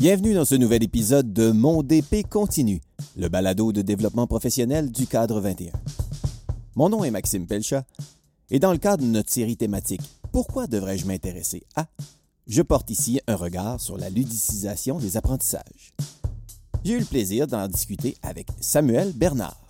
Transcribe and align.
Bienvenue 0.00 0.32
dans 0.32 0.46
ce 0.46 0.54
nouvel 0.54 0.82
épisode 0.82 1.30
de 1.34 1.50
Mon 1.50 1.82
DP 1.82 2.26
continue, 2.26 2.80
le 3.18 3.28
balado 3.28 3.70
de 3.70 3.82
développement 3.82 4.26
professionnel 4.26 4.90
du 4.90 5.06
cadre 5.06 5.42
21. 5.42 5.72
Mon 6.74 6.88
nom 6.88 7.04
est 7.04 7.10
Maxime 7.10 7.46
Pelchat 7.46 7.84
et 8.50 8.58
dans 8.58 8.72
le 8.72 8.78
cadre 8.78 9.04
de 9.04 9.10
notre 9.10 9.30
série 9.30 9.58
thématique 9.58 10.00
Pourquoi 10.32 10.66
devrais-je 10.66 11.04
m'intéresser 11.04 11.64
à? 11.76 11.84
je 12.46 12.62
porte 12.62 12.88
ici 12.88 13.20
un 13.26 13.36
regard 13.36 13.78
sur 13.78 13.98
la 13.98 14.08
ludicisation 14.08 14.98
des 14.98 15.18
apprentissages. 15.18 15.92
J'ai 16.82 16.94
eu 16.94 17.00
le 17.00 17.04
plaisir 17.04 17.46
d'en 17.46 17.68
discuter 17.68 18.16
avec 18.22 18.46
Samuel 18.58 19.12
Bernard. 19.12 19.60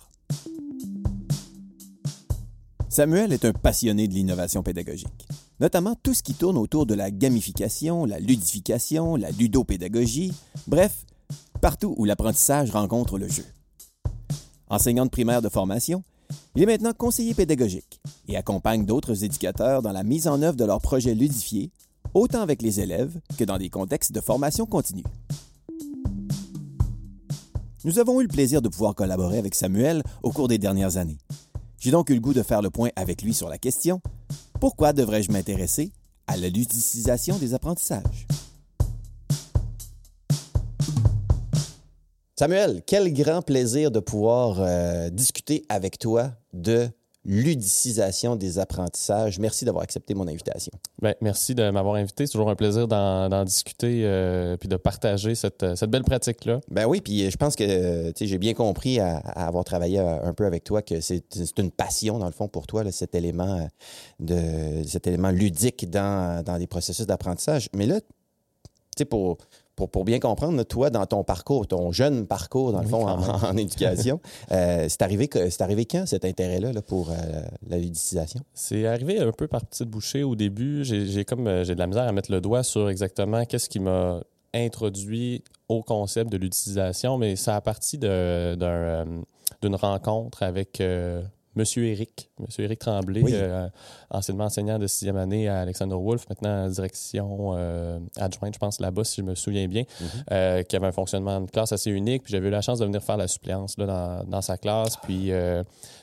Samuel 2.87 3.33
est 3.33 3.43
un 3.43 3.51
passionné 3.51 4.07
de 4.07 4.13
l'innovation 4.13 4.63
pédagogique, 4.63 5.27
notamment 5.61 5.95
tout 6.01 6.15
ce 6.15 6.23
qui 6.23 6.33
tourne 6.33 6.57
autour 6.57 6.87
de 6.87 6.95
la 6.95 7.11
gamification, 7.11 8.05
la 8.05 8.19
ludification, 8.19 9.15
la 9.15 9.29
ludopédagogie, 9.29 10.33
bref, 10.67 11.05
partout 11.61 11.93
où 11.97 12.05
l'apprentissage 12.05 12.71
rencontre 12.71 13.19
le 13.19 13.27
jeu. 13.27 13.45
Enseignant 14.69 15.05
de 15.05 15.11
primaire 15.11 15.43
de 15.43 15.49
formation, 15.49 16.03
il 16.55 16.63
est 16.63 16.65
maintenant 16.65 16.93
conseiller 16.93 17.35
pédagogique 17.35 18.01
et 18.27 18.35
accompagne 18.37 18.85
d'autres 18.85 19.23
éducateurs 19.23 19.83
dans 19.83 19.91
la 19.91 20.03
mise 20.03 20.27
en 20.27 20.41
œuvre 20.41 20.57
de 20.57 20.65
leurs 20.65 20.81
projets 20.81 21.13
ludifiés 21.13 21.71
autant 22.15 22.41
avec 22.41 22.63
les 22.63 22.79
élèves 22.79 23.19
que 23.37 23.43
dans 23.43 23.59
des 23.59 23.69
contextes 23.69 24.11
de 24.11 24.19
formation 24.19 24.65
continue. 24.65 25.03
Nous 27.83 27.99
avons 27.99 28.19
eu 28.19 28.23
le 28.23 28.29
plaisir 28.29 28.61
de 28.63 28.69
pouvoir 28.69 28.95
collaborer 28.95 29.37
avec 29.37 29.53
Samuel 29.53 30.01
au 30.23 30.31
cours 30.31 30.47
des 30.47 30.57
dernières 30.57 30.97
années. 30.97 31.19
J'ai 31.79 31.91
donc 31.91 32.09
eu 32.09 32.13
le 32.15 32.19
goût 32.19 32.33
de 32.33 32.43
faire 32.43 32.61
le 32.61 32.69
point 32.69 32.89
avec 32.95 33.21
lui 33.21 33.33
sur 33.33 33.49
la 33.49 33.57
question 33.57 34.01
Pourquoi 34.61 34.93
devrais-je 34.93 35.31
m'intéresser 35.31 35.91
à 36.27 36.37
la 36.37 36.47
ludicisation 36.47 37.39
des 37.39 37.55
apprentissages? 37.55 38.27
Samuel, 42.37 42.83
quel 42.85 43.11
grand 43.11 43.41
plaisir 43.41 43.89
de 43.89 43.99
pouvoir 43.99 44.57
euh, 44.59 45.09
discuter 45.09 45.65
avec 45.67 45.97
toi 45.97 46.33
de 46.53 46.89
ludicisation 47.23 48.35
des 48.35 48.57
apprentissages. 48.57 49.39
Merci 49.39 49.63
d'avoir 49.65 49.83
accepté 49.83 50.13
mon 50.13 50.27
invitation. 50.27 50.71
Bien, 51.01 51.13
merci 51.21 51.53
de 51.53 51.69
m'avoir 51.69 51.95
invité. 51.95 52.25
C'est 52.25 52.31
toujours 52.31 52.49
un 52.49 52.55
plaisir 52.55 52.87
d'en 52.87 53.43
discuter 53.43 54.01
euh, 54.05 54.57
puis 54.57 54.67
de 54.67 54.75
partager 54.75 55.35
cette, 55.35 55.75
cette 55.75 55.89
belle 55.89 56.03
pratique-là. 56.03 56.61
Ben 56.69 56.85
oui, 56.85 57.01
puis 57.01 57.29
je 57.29 57.37
pense 57.37 57.55
que 57.55 58.11
j'ai 58.19 58.37
bien 58.37 58.53
compris 58.53 58.99
à, 58.99 59.17
avoir 59.17 59.63
travaillé 59.63 59.99
un 59.99 60.33
peu 60.33 60.45
avec 60.45 60.63
toi 60.63 60.81
que 60.81 60.99
c'est 60.99 61.23
une 61.57 61.71
passion, 61.71 62.17
dans 62.17 62.25
le 62.25 62.31
fond, 62.31 62.47
pour 62.47 62.65
toi, 62.65 62.89
cet, 62.91 63.13
élément 63.13 63.67
de, 64.19 64.83
cet 64.87 65.07
élément 65.07 65.29
ludique 65.29 65.89
dans, 65.89 66.43
dans 66.43 66.57
les 66.57 66.67
processus 66.67 67.05
d'apprentissage. 67.05 67.69
Mais 67.75 67.85
là, 67.85 68.01
tu 68.01 68.07
sais, 68.97 69.05
pour 69.05 69.37
pour, 69.89 70.05
bien 70.05 70.19
comprendre, 70.19 70.61
toi, 70.63 70.89
dans 70.89 71.05
ton 71.05 71.23
parcours, 71.23 71.67
ton 71.67 71.91
jeune 71.91 72.27
parcours, 72.27 72.71
dans 72.71 72.81
le 72.81 72.87
fond, 72.87 73.07
en, 73.07 73.57
éducation, 73.57 74.19
euh, 74.51 74.85
c'est 74.89 75.01
arrivé, 75.01 75.29
arrivé 75.59 75.85
quand 75.85 76.05
cet 76.05 76.25
intérêt-là 76.25 76.71
pour 76.81 77.09
euh, 77.09 77.13
la 77.67 77.77
ludicisation? 77.77 78.41
C'est 78.53 78.85
arrivé 78.85 79.19
un 79.19 79.31
peu 79.31 79.47
par 79.47 79.65
petite 79.65 79.89
bouchée 79.89 80.23
au 80.23 80.35
début. 80.35 80.83
J'ai 80.83 81.25
comme 81.25 81.47
euh, 81.47 81.63
j'ai 81.63 81.75
de 81.75 81.79
la 81.79 81.87
misère 81.87 82.03
à 82.03 82.11
mettre 82.11 82.31
le 82.31 82.41
doigt 82.41 82.63
sur 82.63 82.89
exactement 82.89 83.45
qu'est-ce 83.45 83.69
qui 83.69 83.79
m'a 83.79 84.19
introduit 84.53 85.43
au 85.69 85.81
concept 85.81 86.31
de 86.31 86.37
l'utilisation, 86.37 87.17
mais 87.17 87.35
ça 87.35 87.55
a 87.55 87.61
parti 87.61 87.97
d'une 87.97 88.57
rencontre 89.75 90.43
avec 90.43 90.81
Monsieur 91.55 91.85
Éric, 91.85 92.29
Monsieur 92.39 92.63
Éric 92.63 92.79
Tremblay, 92.79 93.23
euh, 93.27 93.67
anciennement 94.09 94.45
enseignant 94.45 94.79
de 94.79 94.87
sixième 94.87 95.17
année 95.17 95.49
à 95.49 95.59
Alexander 95.59 95.95
Wolf, 95.95 96.25
maintenant 96.29 96.69
direction 96.69 97.55
euh, 97.55 97.99
adjointe, 98.15 98.53
je 98.53 98.59
pense, 98.59 98.79
là-bas, 98.79 99.03
si 99.03 99.19
je 99.19 99.25
me 99.25 99.35
souviens 99.35 99.67
bien, 99.67 99.83
mhm. 99.99 100.07
euh, 100.31 100.63
qui 100.63 100.77
avait 100.77 100.87
un 100.87 100.93
fonctionnement 100.93 101.41
de 101.41 101.51
classe 101.51 101.73
assez 101.73 101.91
unique. 101.91 102.23
Puis 102.23 102.31
j'avais 102.31 102.47
eu 102.47 102.51
la 102.51 102.61
chance 102.61 102.79
de 102.79 102.85
venir 102.85 103.03
faire 103.03 103.17
la 103.17 103.27
suppléance 103.27 103.77
là, 103.77 104.23
dans, 104.25 104.41
sa 104.41 104.57
classe. 104.57 104.95
Puis 105.03 105.31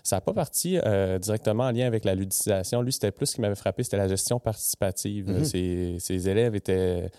ça 0.03 0.17
n'a 0.17 0.21
pas 0.21 0.35
parti 0.35 0.79
directement 1.21 1.65
en 1.65 1.71
lien 1.71 1.87
avec 1.87 2.05
la 2.05 2.15
ludicisation. 2.15 2.83
Lui, 2.83 2.93
c'était 2.93 3.11
plus 3.11 3.27
ce 3.27 3.35
qui 3.37 3.41
m'avait 3.41 3.55
frappé, 3.55 3.83
c'était 3.83 3.97
la 3.97 4.09
gestion 4.09 4.39
participative. 4.39 5.31
Mhm. 5.31 5.45
ses, 5.45 6.29
élèves 6.29 6.55
étaient 6.55 7.11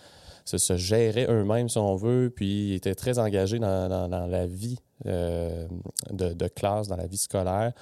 se, 0.46 0.78
géraient 0.78 1.28
eux-mêmes, 1.30 1.70
si 1.70 1.78
on 1.78 1.96
veut, 1.96 2.32
puis 2.36 2.74
étaient 2.74 2.96
très 2.96 3.18
engagés 3.18 3.60
dans, 3.60 4.28
la 4.30 4.46
vie 4.46 4.78
de, 5.06 5.68
de, 6.12 6.48
classe, 6.48 6.88
dans 6.88 6.98
la 6.98 7.08
vie 7.08 7.18
scolaire. 7.18 7.74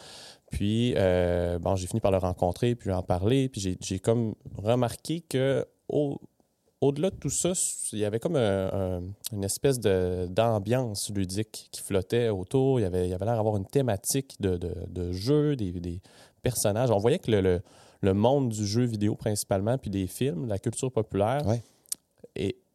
Puis, 0.51 0.93
euh, 0.95 1.59
bon, 1.59 1.75
j'ai 1.75 1.87
fini 1.87 1.99
par 1.99 2.11
le 2.11 2.17
rencontrer, 2.17 2.75
puis 2.75 2.91
en 2.91 3.03
parler, 3.03 3.49
puis 3.49 3.77
j'ai 3.79 3.99
comme 3.99 4.33
remarqué 4.57 5.21
que 5.21 5.65
au, 5.89 6.19
au-delà 6.81 7.09
de 7.09 7.15
tout 7.15 7.29
ça, 7.29 7.51
il 7.91 7.99
y 7.99 8.05
avait 8.05 8.19
comme 8.19 8.37
une 8.37 9.43
espèce 9.43 9.79
d'ambiance 9.79 11.09
ludique 11.13 11.69
qui 11.71 11.81
flottait 11.81 12.29
autour. 12.29 12.79
Il 12.79 12.83
y 12.83 12.85
avait, 12.85 13.07
il 13.07 13.13
avait 13.13 13.25
l'air 13.25 13.35
d'avoir 13.35 13.57
une 13.57 13.65
thématique 13.65 14.35
de, 14.39 14.57
de, 14.57 15.11
jeu, 15.11 15.55
des, 15.55 15.71
des, 15.71 16.01
personnages. 16.41 16.91
On 16.91 16.97
voyait 16.97 17.19
que 17.19 17.31
le, 17.31 17.61
le, 18.01 18.13
monde 18.13 18.49
du 18.49 18.65
jeu 18.65 18.83
vidéo 18.83 19.15
principalement, 19.15 19.77
puis 19.77 19.89
des 19.89 20.07
films, 20.07 20.47
la 20.47 20.59
culture 20.59 20.91
populaire, 20.91 21.41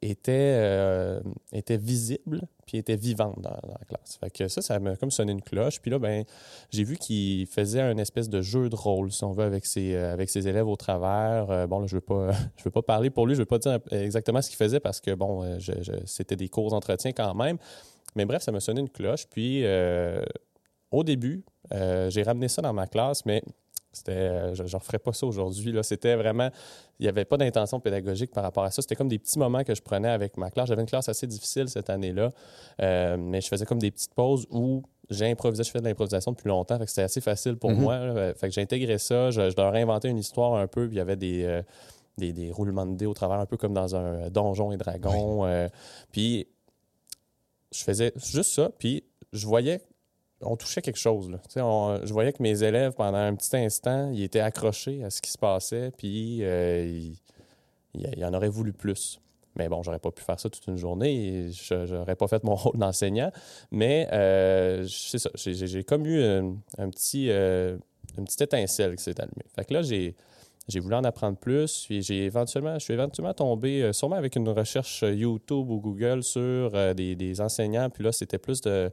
était, 0.03 0.55
euh, 0.57 1.21
était 1.53 1.77
visible 1.77 2.43
puis 2.67 2.79
était 2.79 2.97
vivante 2.97 3.41
dans, 3.41 3.51
la 3.51 3.85
classe. 3.89 4.19
Fait 4.19 4.31
que 4.31 4.49
ça, 4.49 4.61
ça 4.61 4.79
m'a 4.79 4.97
comme 4.97 5.11
sonné 5.11 5.33
une 5.33 5.43
cloche. 5.43 5.81
Puis 5.81 5.91
là, 5.91 5.99
ben, 5.99 6.25
j'ai 6.71 6.85
vu 6.85 6.97
qu'il 6.97 7.47
faisait 7.47 7.81
un 7.81 7.97
espèce 7.99 8.29
de 8.29 8.43
jeu 8.43 8.69
de 8.69 8.77
rôle, 8.77 9.13
si 9.13 9.25
on 9.25 9.33
veut, 9.33 9.45
avec 9.45 9.65
ses, 9.67 9.95
euh, 9.95 10.17
élèves 10.17 10.69
au 10.69 10.77
travers. 10.77 11.51
Euh, 11.51 11.67
bon, 11.67 11.81
là, 11.81 11.87
je 11.87 11.95
ne 11.95 12.01
veux, 12.01 12.05
pas, 12.05 12.31
veux 12.65 12.71
pas 12.71 12.83
parler 12.83 13.11
pour 13.11 13.27
lui, 13.27 13.35
je 13.35 13.41
ne 13.41 13.43
veux 13.43 13.47
pas 13.47 13.59
dire 13.59 13.79
exactement 13.91 14.43
ce 14.43 14.49
qu'il 14.49 14.57
faisait 14.57 14.81
parce 14.81 15.01
que, 15.01 15.15
bon, 15.15 15.59
c'était 16.05 16.37
des 16.37 16.49
cours 16.49 16.71
d'entretien 16.71 17.13
quand 17.13 17.35
même. 17.35 17.59
Mais 18.15 18.25
bref, 18.25 18.43
ça 18.43 18.53
m'a 18.53 18.61
sonné 18.61 18.81
une 18.81 18.91
cloche. 18.91 19.27
Puis, 19.29 19.65
au 20.91 21.05
début, 21.05 21.45
j'ai 21.71 22.23
ramené 22.23 22.49
ça 22.49 22.63
dans 22.63 22.73
ma 22.73 22.87
classe, 22.87 23.25
mais 23.25 23.43
c'était, 23.93 24.13
euh, 24.13 24.55
je 24.55 24.63
ne 24.63 24.77
referais 24.77 24.99
pas 24.99 25.13
ça 25.13 25.27
aujourd'hui. 25.27 25.77
C'était 25.83 26.17
vraiment, 26.17 26.49
il 26.99 27.03
n'y 27.03 27.09
avait 27.09 27.27
pas 27.27 27.37
d'intention 27.37 27.79
pédagogique 27.79 28.31
par 28.33 28.43
rapport 28.43 28.65
à 28.65 28.71
ça. 28.71 28.81
C'était 28.81 28.97
comme 28.97 29.09
des 29.09 29.19
petits 29.19 29.39
moments 29.39 29.65
que 29.65 29.75
je 29.75 29.83
prenais 29.83 30.09
avec 30.09 30.37
ma 30.39 30.51
classe. 30.51 30.69
J'avais 30.69 30.81
une 30.81 30.89
classe 30.89 31.09
assez 31.09 31.27
difficile 31.27 31.69
cette 31.69 31.91
année-là, 31.91 32.31
euh, 32.81 33.17
mais 33.19 33.41
je 33.41 33.49
faisais 33.49 33.67
comme 33.67 33.79
des 33.79 33.91
petites 33.91 34.15
pauses 34.15 34.47
où 34.51 34.83
j'improvisais. 35.11 35.63
Je 35.65 35.71
fais 35.71 35.81
de 35.81 35.85
l'improvisation 35.85 36.33
depuis 36.33 36.49
longtemps, 36.49 36.79
fait 36.79 36.85
que 36.85 36.91
c'était 36.91 37.03
assez 37.03 37.21
facile 37.21 37.57
pour 37.57 37.71
mm-hmm. 37.71 37.75
moi. 37.75 38.35
Fait 38.35 38.49
que 38.49 38.55
j'ai 38.55 38.99
ça. 38.99 39.31
Je, 39.31 39.55
leur 39.57 39.75
inventais 39.75 40.09
une 40.09 40.19
histoire 40.19 40.55
un 40.55 40.67
peu, 40.67 40.87
puis 40.87 40.97
il 40.97 40.99
y 40.99 41.03
avait 41.03 41.17
des, 41.17 41.45
euh, 41.45 41.63
des, 42.17 42.51
roulements 42.51 42.87
de 42.87 42.97
dés 42.97 43.07
au 43.07 43.15
travers, 43.15 43.41
un 43.41 43.47
peu 43.47 43.59
comme 43.59 43.75
dans 43.75 43.95
un 43.95 44.31
donjon 44.31 44.73
et 44.73 44.79
dragon. 44.79 45.47
puis 46.13 46.49
je 47.73 47.85
faisais 47.85 48.13
juste 48.17 48.55
ça, 48.55 48.71
puis 48.79 49.05
je 49.33 49.47
voyais 49.47 49.81
on 50.45 50.57
touchait 50.57 50.83
quelque 50.83 50.99
chose. 50.99 51.31
Là. 51.31 51.39
je 51.55 52.13
voyais 52.13 52.33
que 52.33 52.43
mes 52.43 52.63
élèves, 52.63 52.93
pendant 52.93 53.19
un 53.19 53.35
petit 53.35 53.57
instant, 53.57 54.11
ils 54.13 54.23
étaient 54.23 54.41
accrochés 54.41 55.03
à 55.05 55.11
ce 55.11 55.21
qui 55.21 55.31
se 55.31 55.39
passait, 55.39 55.93
puis 55.97 56.39
euh, 56.43 57.13
ils, 57.95 58.25
en 58.25 58.35
auraient 58.35 58.49
voulu 58.49 58.73
plus. 58.73 59.21
Mais 59.57 59.69
bon, 59.69 59.83
j'aurais 59.83 59.99
pas 59.99 60.11
pu 60.11 60.23
faire 60.23 60.41
ça 60.41 60.49
toute 60.49 60.67
une 60.67 60.79
journée 60.79 61.51
je 61.51 61.95
n'aurais 61.95 62.17
pas 62.17 62.27
fait 62.27 62.43
mon 62.43 62.55
rôle 62.57 62.79
d'enseignant. 62.79 63.31
Mais 63.71 64.09
euh, 64.13 64.87
c'est 64.89 65.19
ça, 65.19 65.31
j'ai 65.35 65.85
comme 65.85 66.07
eu 66.07 66.23
un, 66.23 66.89
petit, 66.89 67.31
euh, 67.31 67.77
une 68.17 68.25
petite 68.25 68.41
étincelle 68.41 68.97
qui 68.97 69.03
s'est 69.03 69.21
allumée. 69.21 69.45
Fait 69.55 69.65
que 69.65 69.75
là, 69.75 69.83
j'ai 69.83 70.15
j'ai 70.69 70.79
voulu 70.79 70.95
en 70.95 71.03
apprendre 71.03 71.37
plus. 71.37 71.87
Puis 71.87 72.03
j'ai 72.03 72.25
éventuellement, 72.25 72.75
je 72.79 72.85
suis 72.85 72.95
éventuellement 72.95 73.35
tombé, 73.35 73.93
sûrement 73.93 74.15
avec 74.15 74.37
une 74.37 74.49
recherche 74.49 75.03
YouTube 75.03 75.69
ou 75.69 75.81
Google 75.81 76.23
sur 76.23 76.71
des, 76.95 77.17
des, 77.17 77.41
enseignants. 77.41 77.91
Puis 77.91 78.05
là, 78.05 78.13
c'était 78.13 78.39
plus 78.39 78.61
de, 78.61 78.89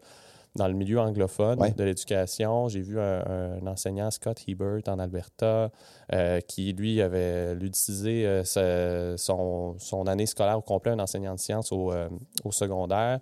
dans 0.56 0.68
le 0.68 0.74
milieu 0.74 1.00
anglophone 1.00 1.60
de 1.76 1.84
l'éducation. 1.84 2.68
J'ai 2.68 2.82
vu 2.82 3.00
un, 3.00 3.66
enseignant, 3.68 4.12
Scott 4.12 4.42
Hebert, 4.48 4.82
en 4.88 5.00
Alberta, 5.00 5.72
euh, 6.14 6.42
qui, 6.42 6.74
lui, 6.74 7.02
avait 7.02 7.54
utilisé 7.54 8.26
euh, 8.26 9.18
son, 9.18 9.76
son, 9.78 10.08
année 10.08 10.26
scolaire 10.26 10.58
au 10.58 10.62
complet, 10.62 10.92
un 10.92 11.00
enseignant 11.00 11.36
de 11.36 11.40
sciences 11.40 11.72
au, 11.72 11.92
euh, 11.92 12.10
au 12.44 12.52
secondaire. 12.52 13.20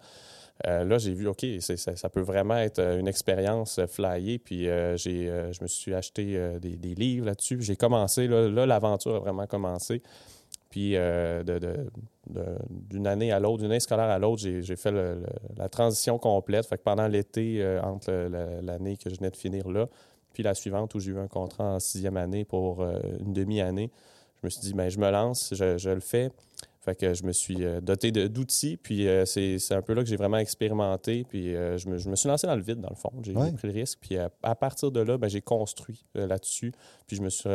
là, 0.64 0.98
j'ai 0.98 1.14
vu, 1.14 1.28
OK, 1.28 1.46
ça, 1.60 2.10
peut 2.10 2.22
vraiment 2.22 2.58
être 2.58 2.80
une 2.80 3.08
expérience 3.08 3.80
flyée. 3.88 4.40
Puis 4.40 4.64
j'ai, 4.96 5.28
je 5.52 5.62
me 5.62 5.68
suis 5.68 5.94
acheté 5.94 6.58
des, 6.60 6.78
des, 6.78 6.96
livres 6.96 7.28
là-dessus. 7.28 7.62
J'ai 7.62 7.76
commencé, 7.76 8.28
là, 8.28 8.66
l'aventure 8.66 9.16
a 9.16 9.20
vraiment 9.20 9.48
commencé. 9.48 10.02
Puis 10.78 10.96
euh, 10.96 11.42
d'une 12.70 13.08
année 13.08 13.32
à 13.32 13.40
l'autre, 13.40 13.64
d'une 13.64 13.72
année 13.72 13.80
scolaire 13.80 14.12
à 14.12 14.20
l'autre, 14.20 14.44
j'ai 14.44 14.76
fait 14.76 14.94
la 15.58 15.70
transition 15.70 16.20
complète. 16.20 16.68
Fait 16.68 16.78
que 16.78 16.84
pendant 16.84 17.08
l'été, 17.08 17.64
euh, 17.64 17.82
entre 17.82 18.12
l'année 18.62 18.96
que 18.96 19.10
je 19.10 19.16
venais 19.16 19.32
de 19.32 19.36
finir 19.36 19.68
là, 19.70 19.88
puis 20.34 20.44
la 20.44 20.54
suivante 20.54 20.94
où 20.94 21.00
j'ai 21.00 21.14
eu 21.14 21.18
un 21.18 21.28
contrat 21.28 21.64
en 21.64 21.80
sixième 21.80 22.16
année 22.16 22.46
pour 22.46 22.84
euh, 22.84 23.00
une 23.22 23.34
demi-année, 23.34 23.90
je 24.36 24.46
me 24.46 24.50
suis 24.52 24.62
dit, 24.62 24.74
ben, 24.76 24.88
je 24.88 25.00
me 25.00 25.10
lance, 25.10 25.52
je, 25.56 25.90
le 25.90 26.00
fais. 26.00 26.30
Fait 26.80 26.94
que 26.94 27.16
je 27.16 27.24
me 27.24 27.32
suis 27.32 27.58
doté 27.82 28.12
d'outils, 28.12 28.78
puis 28.78 29.08
c'est 29.26 29.74
un 29.74 29.82
peu 29.82 29.94
là 29.94 30.04
que 30.04 30.08
j'ai 30.08 30.16
vraiment 30.16 30.38
expérimenté, 30.38 31.26
puis 31.28 31.54
je 31.54 31.90
me, 31.90 32.16
suis 32.16 32.30
lancé 32.30 32.46
dans 32.46 32.56
le 32.56 32.62
vide, 32.62 32.82
dans 32.82 32.92
le 32.92 32.96
fond. 32.96 33.12
J'ai 33.24 33.34
pris 33.34 33.68
le 33.68 33.74
risque, 33.74 33.98
puis 34.00 34.16
à, 34.16 34.56
partir 34.56 34.92
de 34.92 35.00
là, 35.00 35.18
ben, 35.18 35.28
j'ai 35.28 35.42
construit 35.42 36.06
là-dessus, 36.14 36.72
puis 37.08 37.18
je 37.18 37.24
me 37.24 37.30
suis 37.30 37.50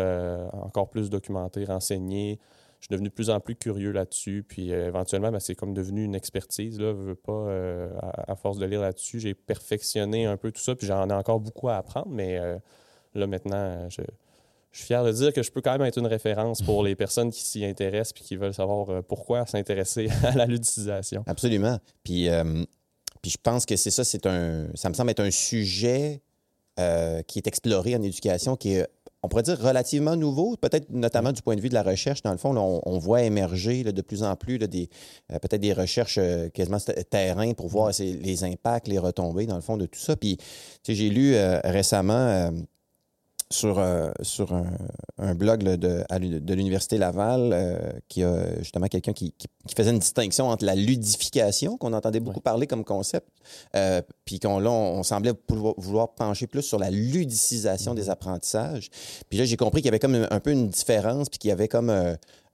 encore 0.52 0.90
plus 0.90 1.08
documenté, 1.08 1.64
renseigné, 1.64 2.40
je 2.82 2.86
suis 2.86 2.92
devenu 2.94 3.10
de 3.10 3.14
plus 3.14 3.30
en 3.30 3.38
plus 3.38 3.54
curieux 3.54 3.92
là-dessus. 3.92 4.44
Puis 4.46 4.72
euh, 4.72 4.88
éventuellement, 4.88 5.30
ben, 5.30 5.38
c'est 5.38 5.54
comme 5.54 5.72
devenu 5.72 6.02
une 6.02 6.16
expertise. 6.16 6.80
Là, 6.80 6.88
je 6.88 7.00
veux 7.00 7.14
pas, 7.14 7.32
euh, 7.32 7.88
à, 8.26 8.34
force 8.34 8.58
de 8.58 8.66
lire 8.66 8.80
là-dessus, 8.80 9.20
j'ai 9.20 9.34
perfectionné 9.34 10.26
un 10.26 10.36
peu 10.36 10.50
tout 10.50 10.60
ça. 10.60 10.74
Puis 10.74 10.88
j'en 10.88 11.08
ai 11.08 11.12
encore 11.12 11.38
beaucoup 11.38 11.68
à 11.68 11.76
apprendre. 11.76 12.08
Mais 12.10 12.38
euh, 12.38 12.58
là, 13.14 13.28
maintenant, 13.28 13.88
je, 13.88 14.02
suis 14.72 14.86
fier 14.86 15.04
de 15.04 15.12
dire 15.12 15.32
que 15.32 15.44
je 15.44 15.52
peux 15.52 15.60
quand 15.60 15.70
même 15.78 15.82
être 15.82 15.98
une 15.98 16.08
référence 16.08 16.60
pour 16.60 16.82
les 16.82 16.96
personnes 16.96 17.30
qui 17.30 17.42
s'y 17.42 17.64
intéressent 17.64 18.14
puis 18.14 18.24
qui 18.24 18.34
veulent 18.34 18.54
savoir 18.54 19.04
pourquoi 19.04 19.46
s'intéresser 19.46 20.08
à 20.24 20.34
la 20.34 20.46
ludicisation. 20.46 21.22
Absolument. 21.28 21.78
Puis, 22.02 22.28
puis 23.20 23.30
je 23.30 23.38
pense 23.40 23.64
que 23.64 23.76
c'est 23.76 23.92
ça, 23.92 24.02
c'est 24.02 24.26
un, 24.26 24.66
ça 24.74 24.88
me 24.88 24.94
semble 24.94 25.10
être 25.10 25.20
un 25.20 25.30
sujet 25.30 26.20
qui 26.78 27.38
est 27.38 27.46
exploré 27.46 27.94
en 27.94 28.02
éducation, 28.02 28.56
qui 28.56 28.72
est 28.72 28.88
on 29.22 29.28
pourrait 29.28 29.44
dire 29.44 29.58
relativement 29.58 30.16
nouveau, 30.16 30.56
peut-être 30.56 30.90
notamment 30.90 31.32
du 31.32 31.42
point 31.42 31.54
de 31.54 31.60
vue 31.60 31.68
de 31.68 31.74
la 31.74 31.82
recherche. 31.82 32.22
Dans 32.22 32.32
le 32.32 32.38
fond, 32.38 32.56
on, 32.56 32.98
voit 32.98 33.22
émerger 33.22 33.84
de 33.84 34.02
plus 34.02 34.22
en 34.24 34.34
plus 34.34 34.58
des 34.58 34.88
euh, 35.32 35.38
peut-être 35.38 35.60
des 35.60 35.72
recherches 35.72 36.18
euh, 36.18 36.48
quasiment 36.48 36.78
terrain 37.08 37.52
pour 37.54 37.68
voir 37.68 37.92
les 38.00 38.44
impacts, 38.44 38.88
les 38.88 38.98
retombées, 38.98 39.46
dans 39.46 39.54
le 39.54 39.60
fond, 39.60 39.76
de 39.76 39.86
tout 39.86 40.00
ça. 40.00 40.16
Puis, 40.16 40.38
j'ai 40.86 41.08
lu 41.08 41.34
euh, 41.34 41.60
récemment 41.64 42.50
sur, 43.52 43.78
euh, 43.78 44.10
sur 44.22 44.52
un, 45.18 45.34
blog 45.34 45.62
de, 45.62 46.04
de 46.38 46.54
l'Université 46.54 46.98
Laval 46.98 47.50
euh, 47.52 47.78
qui 48.08 48.22
a 48.24 48.58
justement 48.58 48.86
quelqu'un 48.86 49.12
qui, 49.12 49.34
faisait 49.76 49.90
une 49.90 49.98
distinction 49.98 50.48
entre 50.48 50.64
la 50.64 50.74
ludification, 50.74 51.76
qu'on 51.76 51.92
entendait 51.92 52.20
beaucoup 52.20 52.40
parler 52.40 52.66
comme 52.66 52.84
concept, 52.84 53.28
euh, 53.76 54.02
puis 54.24 54.40
qu'on 54.40 54.58
là, 54.58 54.70
on, 54.70 55.02
semblait 55.02 55.32
vouloir, 55.76 56.14
pencher 56.14 56.46
plus 56.46 56.62
sur 56.62 56.78
la 56.78 56.90
ludicisation 56.90 57.94
des 57.94 58.06
mm-hmm. 58.06 58.10
apprentissages. 58.10 58.90
Puis 59.28 59.38
là, 59.38 59.44
j'ai 59.44 59.56
compris 59.56 59.82
qu'il 59.82 59.86
y 59.86 59.90
avait 59.90 59.98
comme 59.98 60.14
un, 60.14 60.26
un 60.30 60.40
peu 60.40 60.50
une 60.50 60.68
différence, 60.68 61.28
puis 61.28 61.38
qu'il 61.38 61.48
y 61.48 61.52
avait 61.52 61.68
comme 61.68 61.90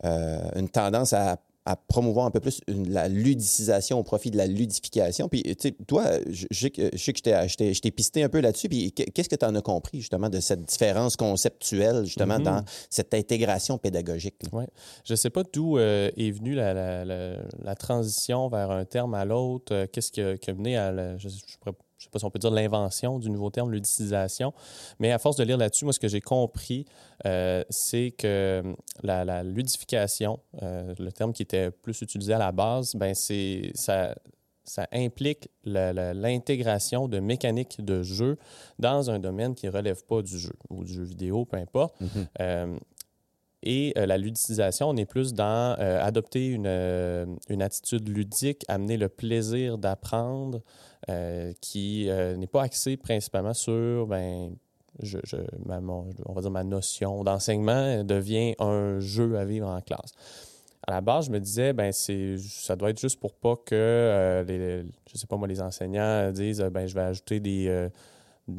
une 0.04 0.68
tendance 0.68 1.12
à 1.12 1.38
à 1.68 1.76
promouvoir 1.76 2.24
un 2.24 2.30
peu 2.30 2.40
plus 2.40 2.62
la 2.66 3.08
ludicisation 3.08 3.98
au 3.98 4.02
profit 4.02 4.30
de 4.30 4.38
la 4.38 4.46
ludification. 4.46 5.28
Puis, 5.28 5.42
tu 5.42 5.54
sais, 5.58 5.72
toi, 5.86 6.04
je, 6.30 6.46
sais 6.50 6.70
que 6.70 6.88
je 6.96 7.80
t'ai 7.80 7.90
pisté 7.90 8.22
un 8.22 8.30
peu 8.30 8.40
là-dessus. 8.40 8.70
Puis, 8.70 8.90
qu'est-ce 8.92 9.28
que 9.28 9.36
tu 9.36 9.44
en 9.44 9.54
as 9.54 9.60
compris, 9.60 10.00
justement, 10.00 10.30
de 10.30 10.40
cette 10.40 10.62
différence 10.62 11.16
conceptuelle, 11.16 12.06
justement, 12.06 12.38
dans 12.38 12.62
mm-hmm. 12.62 12.86
cette 12.88 13.12
intégration 13.12 13.76
pédagogique? 13.76 14.36
Oui. 14.50 14.64
Je 15.04 15.12
ne 15.12 15.16
sais 15.16 15.28
pas 15.28 15.42
d'où 15.42 15.76
euh, 15.76 16.10
est 16.16 16.30
venue 16.30 16.54
la, 16.54 17.74
transition 17.78 18.48
vers 18.48 18.70
un 18.70 18.86
terme 18.86 19.12
à 19.12 19.26
l'autre. 19.26 19.74
Euh, 19.74 19.86
qu'est-ce 19.92 20.10
qui, 20.10 20.22
a, 20.22 20.54
mené 20.54 20.78
à. 20.78 21.18
je, 21.18 21.28
je 21.28 21.70
je 21.98 22.04
ne 22.04 22.06
sais 22.06 22.10
pas 22.10 22.20
si 22.20 22.24
on 22.24 22.30
peut 22.30 22.38
dire 22.38 22.52
l'invention 22.52 23.18
du 23.18 23.28
nouveau 23.28 23.50
terme, 23.50 23.72
l'utilisation. 23.72 24.52
Mais 25.00 25.10
à 25.10 25.18
force 25.18 25.36
de 25.36 25.42
lire 25.42 25.56
là-dessus, 25.56 25.84
moi, 25.84 25.92
ce 25.92 25.98
que 25.98 26.06
j'ai 26.06 26.20
compris, 26.20 26.86
euh, 27.26 27.64
c'est 27.70 28.12
que 28.16 28.62
hum, 28.64 28.76
la, 29.02 29.42
ludification, 29.42 30.38
euh, 30.62 30.94
le 30.96 31.10
terme 31.10 31.32
qui 31.32 31.42
était 31.42 31.72
plus 31.72 32.00
utilisé 32.00 32.32
à 32.32 32.38
la 32.38 32.52
base, 32.52 32.94
ben 32.94 33.14
c'est 33.14 33.72
ça, 33.74 34.14
ça 34.62 34.86
implique 34.92 35.48
l'intégration 35.64 37.08
de 37.08 37.18
mécaniques 37.18 37.84
de 37.84 38.04
jeu 38.04 38.38
dans 38.78 39.10
un 39.10 39.18
domaine 39.18 39.56
qui 39.56 39.66
ne 39.66 39.72
relève 39.72 40.04
pas 40.04 40.22
du 40.22 40.38
jeu 40.38 40.54
ou 40.70 40.84
du 40.84 40.92
jeu 40.92 41.02
vidéo, 41.02 41.46
peu 41.46 41.56
importe. 41.56 42.00
Mm-hmm. 42.00 42.26
Euh, 42.40 42.78
et 43.64 43.92
la 43.96 44.18
ludicisation, 44.18 44.88
on 44.88 44.96
est 44.96 45.04
plus 45.04 45.34
dans 45.34 45.74
adopter 45.76 46.46
une, 46.46 46.68
une, 47.48 47.60
attitude 47.60 48.08
ludique, 48.08 48.64
amener 48.68 48.96
le 48.96 49.08
plaisir 49.08 49.78
d'apprendre, 49.78 50.62
euh, 51.08 51.52
qui 51.60 52.08
euh, 52.08 52.36
n'est 52.36 52.46
pas 52.46 52.62
axé 52.62 52.96
principalement 52.96 53.54
sur 53.54 54.06
ben, 54.06 54.50
je, 55.00 55.18
ma, 55.64 55.80
on 55.80 56.32
va 56.32 56.40
dire 56.40 56.50
ma 56.50 56.64
notion 56.64 57.24
d'enseignement 57.24 58.02
devient 58.04 58.54
un 58.58 59.00
jeu 59.00 59.38
à 59.38 59.44
vivre 59.44 59.68
en 59.68 59.80
classe. 59.80 60.12
À 60.86 60.90
la 60.90 61.00
base, 61.00 61.26
je 61.26 61.30
me 61.30 61.38
disais, 61.38 61.72
ben 61.72 61.92
ça 61.92 62.76
doit 62.76 62.90
être 62.90 63.00
juste 63.00 63.20
pour 63.20 63.34
pas 63.34 63.56
que 63.56 63.74
euh, 63.74 64.42
les, 64.44 64.86
je 65.10 65.18
sais 65.18 65.26
pas 65.26 65.36
moi, 65.36 65.46
les 65.46 65.60
enseignants 65.60 66.30
disent 66.32 66.60
ben 66.72 66.86
je 66.86 66.94
vais 66.94 67.02
ajouter 67.02 67.40
des 67.40 67.88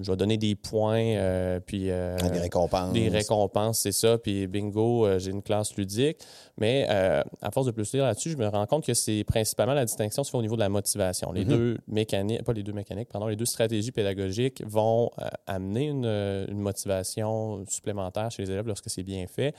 je 0.01 0.12
vais 0.12 0.18
donner 0.18 0.38
des 0.38 0.56
points, 0.56 1.00
euh, 1.00 1.59
puis... 1.59 1.89
Euh, 1.89 2.15
des 2.18 2.39
récompenses. 2.39 2.94
Des 2.94 3.09
récompenses, 3.09 3.80
c'est 3.80 3.91
ça. 3.91 4.18
Puis 4.18 4.47
bingo, 4.47 5.06
euh, 5.06 5.19
j'ai 5.19 5.31
une 5.31 5.41
classe 5.41 5.75
ludique. 5.75 6.18
Mais 6.57 6.88
à 7.41 7.51
force 7.51 7.65
de 7.65 7.71
plus 7.71 7.91
lire 7.94 8.03
là-dessus, 8.03 8.31
je 8.31 8.38
me 8.38 8.47
rends 8.47 8.65
compte 8.65 8.86
que 8.86 8.94
c'est 8.94 9.24
principalement 9.24 9.74
la 9.74 9.86
distinction 9.86 10.24
se 10.24 10.31
fait 10.31 10.38
au 10.38 10.41
niveau 10.41 10.56
de 10.56 10.62
la 10.62 10.69
motivation. 10.69 11.31
Les 11.31 11.45
mm-hmm. 11.45 11.47
deux 11.47 11.77
mécaniques, 11.88 12.44
pas 12.44 12.53
les 12.53 12.63
deux 12.63 12.74
mécaniques, 12.74 13.07
pardon, 13.09 13.27
les 13.27 13.38
deux 13.38 13.45
stratégies 13.45 13.91
pédagogiques 13.91 14.62
vont 14.65 15.09
amener 15.47 15.86
une, 15.86 16.59
motivation 16.59 17.63
supplémentaire 17.68 18.30
chez 18.30 18.44
les 18.44 18.51
élèves 18.51 18.68
lorsque 18.68 18.89
c'est 18.89 19.03
bien 19.03 19.25
fait. 19.27 19.56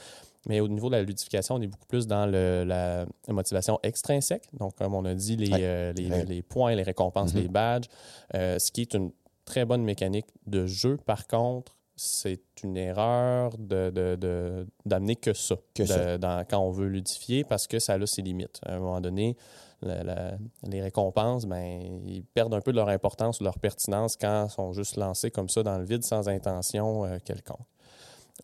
Mais 0.47 0.61
au 0.61 0.69
niveau 0.69 0.89
de 0.89 0.97
la 0.97 1.03
ludification, 1.03 1.55
on 1.55 1.63
est 1.63 1.67
beaucoup 1.67 1.87
plus 1.87 2.07
dans 2.07 2.27
la, 2.27 3.07
motivation 3.29 3.79
extrinsèque. 3.83 4.45
Donc, 4.53 4.75
comme 4.77 4.95
on 4.95 5.05
a 5.07 5.15
dit, 5.15 5.37
les, 5.37 5.93
les, 5.95 6.43
points, 6.43 6.75
les 6.75 6.83
récompenses, 6.83 7.33
mm-hmm. 7.33 7.43
les 7.43 7.49
badges, 7.49 7.87
ce 8.35 8.71
qui 8.71 8.83
est 8.83 8.93
une 8.93 9.11
très 9.51 9.65
bonne 9.65 9.83
mécanique 9.83 10.29
de 10.47 10.65
jeu. 10.67 10.97
Par 10.97 11.27
contre, 11.27 11.77
c'est 11.97 12.41
une 12.63 12.77
erreur 12.77 13.59
d'amener 13.59 14.17
de, 14.17 14.17
de, 14.17 15.15
que 15.15 15.35
ça, 15.35 16.19
Dans, 16.19 16.45
quand 16.49 16.61
on 16.61 16.71
veut 16.71 16.87
ludifier 16.87 17.43
parce 17.43 17.67
que 17.67 17.81
ça 17.81 17.95
a 17.95 18.07
ses 18.07 18.23
limites. 18.23 18.61
À 18.65 18.77
un 18.77 18.79
moment 18.79 19.01
donné, 19.01 19.37
les 19.83 20.81
récompenses, 20.81 21.47
ben, 21.47 22.01
ils 22.07 22.23
perdent 22.23 22.55
un 22.55 22.61
peu 22.61 22.71
de 22.71 22.77
leur 22.77 22.91
importance, 22.91 23.41
de 23.41 23.45
leur 23.45 23.59
pertinence 23.59 24.17
quand 24.17 24.47
ils 24.49 24.53
sont 24.53 24.73
juste 24.73 24.97
lancés 24.97 25.33
comme 25.33 25.49
ça 25.49 25.65
dans 25.65 25.79
le 25.79 25.85
vide 25.85 26.05
sans 26.05 26.29
intention 26.29 27.05
euh, 27.05 27.19
quelconque. 27.25 27.67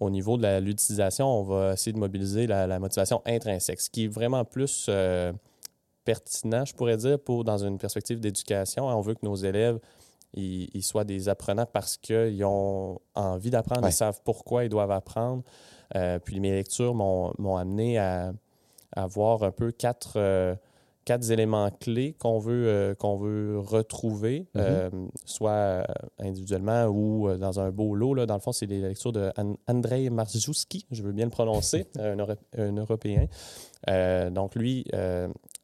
Au 0.01 0.11
niveau 0.11 0.37
de 0.37 0.43
la 0.43 0.61
ludicisation, 0.61 1.27
on 1.27 1.45
va 1.45 1.75
essayer 1.75 1.93
de 1.93 1.99
mobiliser 1.99 2.49
la, 2.49 2.79
motivation 2.81 3.23
intrinsèque, 3.27 3.81
ce 3.81 3.91
qui 3.91 4.05
est 4.05 4.09
vraiment 4.09 4.45
plus 4.45 4.87
euh, 4.89 5.33
pertinent, 6.05 6.65
je 6.65 6.75
pourrais 6.75 6.97
dire, 6.97 7.19
pour 7.19 7.45
dans 7.45 7.65
une 7.65 7.79
perspective 7.79 8.19
d'éducation. 8.19 8.89
On 8.89 9.01
veut 9.01 9.15
que 9.15 9.25
nos 9.25 9.37
élèves 9.37 9.79
ils, 10.35 10.83
soient 10.83 11.05
des 11.05 11.29
apprenants 11.29 11.67
parce 11.67 11.97
qu'ils 11.97 12.45
ont 12.45 12.99
envie 13.15 13.51
d'apprendre, 13.51 13.87
ils 13.87 13.93
savent 13.93 14.21
pourquoi 14.25 14.65
ils 14.65 14.69
doivent 14.69 14.91
apprendre. 14.91 15.43
Euh, 15.95 16.19
puis 16.19 16.41
mes 16.41 16.53
lectures 16.53 16.95
m'ont 16.95 17.57
amené 17.57 17.99
à, 17.99 18.33
à, 18.95 19.07
voir 19.07 19.43
un 19.43 19.53
peu 19.53 19.71
quatre, 19.71 20.15
euh, 20.17 20.55
quatre 21.05 21.31
éléments 21.31 21.71
clés 21.71 22.15
qu'on 22.19 22.39
veut, 22.39 22.67
euh, 22.67 22.95
qu'on 22.95 23.17
veut 23.17 23.59
retrouver, 23.59 24.47
mm-hmm. 24.55 25.09
soit 25.25 25.87
individuellement 26.19 26.87
ou 26.87 27.35
dans 27.37 27.61
un 27.61 27.71
beau 27.71 27.95
lot. 27.95 28.15
Là. 28.15 28.27
Dans 28.27 28.35
le 28.35 28.41
fond, 28.41 28.53
c'est 28.53 28.67
les 28.67 28.81
lectures 28.81 29.13
de 29.13 29.33
Andrei 29.69 30.11
Marzouski, 30.11 30.87
je 30.91 31.03
veux 31.03 31.13
bien 31.13 31.27
le 31.27 31.31
prononcer, 31.31 31.87
un, 31.99 32.77
Européen. 32.77 33.27
donc 34.31 34.55
lui, 34.55 34.85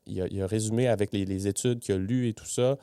il 0.07 0.42
a, 0.42 0.47
résumé 0.47 0.88
avec 0.88 1.12
les, 1.12 1.25
les 1.25 1.49
études 1.49 1.81
qu'il 1.81 1.95
a 1.95 1.99
lues 1.99 2.28
et 2.28 2.35
tout 2.35 2.47
ça, 2.47 2.78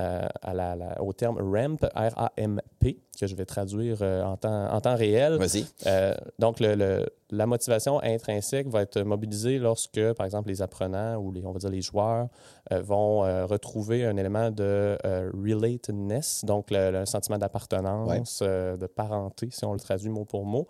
euh, 0.00 0.26
à 0.40 0.54
la, 0.54 1.02
au 1.02 1.12
terme 1.12 1.36
RAMP, 1.38 1.84
R-A-M-P, 1.94 2.98
que 3.20 3.26
je 3.26 3.34
vais 3.34 3.44
traduire 3.44 3.98
euh, 4.00 4.24
en, 4.24 4.38
temps, 4.38 4.72
en 4.72 4.80
temps 4.80 4.96
réel. 4.96 5.34
Vas-y. 5.34 5.66
Euh, 5.86 6.14
donc, 6.38 6.60
le, 6.60 7.06
la 7.30 7.46
motivation 7.46 8.02
intrinsèque 8.02 8.68
va 8.68 8.80
être 8.80 9.02
mobilisée 9.02 9.58
lorsque, 9.58 10.00
par 10.14 10.24
exemple, 10.24 10.48
les 10.48 10.62
apprenants 10.62 11.16
ou 11.16 11.30
les, 11.30 11.44
on 11.44 11.52
va 11.52 11.58
dire 11.58 11.68
les 11.68 11.82
joueurs 11.82 12.28
vont 12.70 13.20
retrouver 13.46 14.06
un 14.06 14.16
élément 14.16 14.50
de 14.50 14.96
relatedness, 15.04 16.44
donc 16.46 16.70
le, 16.70 17.04
sentiment 17.04 17.36
d'appartenance, 17.36 18.42
de 18.42 18.86
parenté, 18.86 19.48
si 19.50 19.64
on 19.66 19.74
le 19.74 19.80
traduit 19.80 20.08
mot 20.08 20.24
pour 20.24 20.46
mot. 20.46 20.68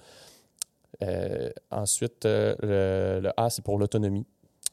ensuite, 1.70 2.24
le, 2.24 2.56
le 2.60 3.30
A, 3.36 3.50
c'est 3.50 3.62
pour 3.62 3.78
l'autonomie. 3.78 4.26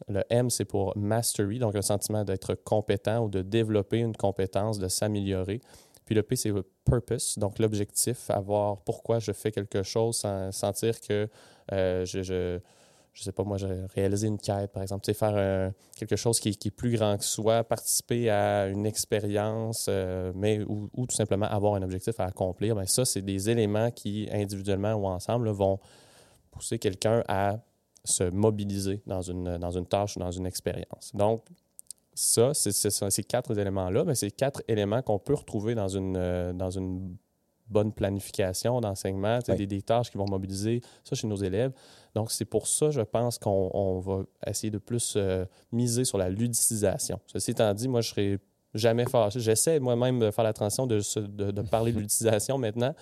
Le 0.07 0.23
M, 0.29 0.49
c'est 0.49 0.65
pour 0.65 0.97
mastery, 0.97 1.59
donc 1.59 1.73
le 1.73 1.81
sentiment 1.81 2.23
d'être 2.23 2.55
compétent 2.55 3.25
ou 3.25 3.29
de 3.29 3.41
développer 3.41 3.99
une 3.99 4.15
compétence, 4.15 4.79
de 4.79 4.87
s'améliorer. 4.87 5.61
Puis 6.05 6.15
le 6.15 6.23
P, 6.23 6.35
c'est 6.35 6.49
le 6.49 6.63
purpose, 6.85 7.37
donc 7.37 7.59
l'objectif, 7.59 8.29
avoir 8.29 8.77
pourquoi 8.77 9.19
je 9.19 9.31
fais 9.31 9.51
quelque 9.51 9.83
chose, 9.83 10.25
sentir 10.51 10.99
que 11.01 11.29
euh, 11.71 12.05
je, 12.05 12.23
je 12.23 12.59
je 13.19 13.23
sais 13.23 13.31
pas, 13.33 13.43
moi, 13.43 13.57
j'ai 13.57 13.85
réalisé 13.95 14.27
une 14.27 14.37
quête, 14.37 14.71
par 14.71 14.81
exemple, 14.81 15.03
tu 15.03 15.13
faire 15.13 15.73
quelque 15.97 16.15
chose 16.15 16.39
qui, 16.39 16.49
est 16.49 16.71
plus 16.71 16.95
grand 16.95 17.17
que 17.17 17.25
soi, 17.25 17.65
participer 17.65 18.29
à 18.29 18.67
une 18.67 18.85
expérience, 18.85 19.87
euh, 19.89 20.31
mais 20.35 20.61
ou, 20.61 20.89
tout 20.95 21.15
simplement 21.15 21.47
avoir 21.47 21.75
un 21.75 21.81
objectif 21.81 22.17
à 22.19 22.25
accomplir, 22.25 22.75
bien, 22.75 22.85
ça, 22.85 23.03
c'est 23.03 23.21
des 23.21 23.49
éléments 23.49 23.91
qui, 23.91 24.29
individuellement 24.31 24.93
ou 24.93 25.05
ensemble, 25.07 25.49
vont 25.49 25.79
pousser 26.51 26.79
quelqu'un 26.79 27.23
à 27.27 27.57
se 28.09 28.23
mobiliser 28.23 29.01
dans 29.05 29.21
une, 29.21 29.57
dans 29.57 29.71
une 29.71 29.85
tâche 29.85 30.15
ou 30.17 30.19
dans 30.19 30.31
une 30.31 30.45
expérience. 30.45 31.11
Donc, 31.13 31.45
ça, 32.13 32.53
c'est 32.53 32.71
ces 32.71 33.23
quatre 33.23 33.57
éléments-là, 33.57 34.03
mais 34.03 34.15
c'est 34.15 34.31
quatre 34.31 34.61
éléments 34.67 35.01
qu'on 35.01 35.19
peut 35.19 35.35
retrouver 35.35 35.73
dans 35.73 35.87
une, 35.87 36.17
euh, 36.17 36.51
dans 36.51 36.69
une 36.69 37.15
bonne 37.69 37.93
planification 37.93 38.81
d'enseignement, 38.81 39.39
des, 39.47 39.67
des, 39.67 39.81
tâches 39.81 40.09
qui 40.11 40.17
vont 40.17 40.25
mobiliser 40.27 40.81
ça 41.03 41.15
chez 41.15 41.27
nos 41.27 41.37
élèves. 41.37 41.71
Donc, 42.15 42.31
c'est 42.31 42.45
pour 42.45 42.67
ça, 42.67 42.89
je 42.89 43.01
pense 43.01 43.37
qu'on 43.37 43.99
va 43.99 44.23
essayer 44.47 44.71
de 44.71 44.79
plus 44.79 45.13
euh, 45.15 45.45
miser 45.71 46.03
sur 46.03 46.17
la 46.17 46.29
ludicisation. 46.29 47.19
Ceci 47.27 47.51
étant 47.51 47.73
dit, 47.73 47.87
moi, 47.87 48.01
je 48.01 48.09
serais 48.09 48.39
jamais 48.73 49.05
fâché. 49.05 49.39
J'essaie 49.39 49.79
moi-même 49.79 50.19
de 50.19 50.31
faire 50.31 50.43
la 50.43 50.53
transition 50.53 50.87
de, 50.87 50.99
de, 51.19 51.51
de 51.51 51.61
parler 51.61 51.93
de 51.93 51.99
l'utilisation 52.01 52.57
maintenant, 52.57 52.93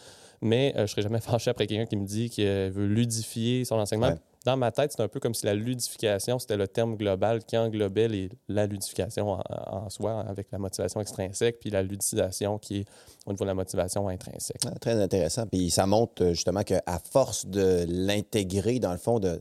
mais 0.42 0.74
euh, 0.74 0.78
je 0.78 0.82
ne 0.82 0.88
serais 0.88 1.02
jamais 1.02 1.22
fâché 1.22 1.50
après 1.50 1.66
quelqu'un 1.66 1.86
qui 1.86 1.98
me 1.98 2.06
dit 2.06 2.30
qu'il 2.30 2.46
veut 2.46 2.88
ludifier 2.88 3.66
son 3.66 3.76
enseignement 3.76 4.16
dans 4.48 4.56
ma 4.56 4.72
tête, 4.72 4.94
c'est 4.94 5.04
un 5.04 5.10
peu 5.10 5.20
comme 5.20 5.34
si 5.34 5.46
la 5.46 5.54
ludification, 5.54 6.40
c'était 6.40 6.56
le 6.56 6.70
terme 6.70 6.96
global 6.96 7.44
qui 7.44 7.58
englobait 7.58 8.30
la 8.48 8.66
ludification 8.66 9.42
en, 9.50 9.90
soi, 9.90 10.22
avec 10.22 10.48
la 10.54 10.58
motivation 10.58 11.02
extrinsèque, 11.02 11.60
puis 11.60 11.70
la 11.70 11.84
ludicisation 11.84 12.58
qui 12.58 12.78
est 12.78 12.86
au 13.26 13.32
niveau 13.34 13.44
de 13.44 13.50
la 13.50 13.54
motivation 13.54 14.08
intrinsèque. 14.08 14.62
Ah, 14.66 14.80
très 14.80 15.02
intéressant. 15.02 15.48
Puis 15.48 15.70
ça 15.70 15.86
montre 15.86 16.24
euh, 16.24 16.30
justement 16.30 16.64
qu'à 16.64 16.82
force 17.12 17.46
de 17.46 17.86
l'intégrer, 17.90 18.80
dans 18.80 18.94
le 18.94 18.98
fond, 18.98 19.20
de 19.20 19.38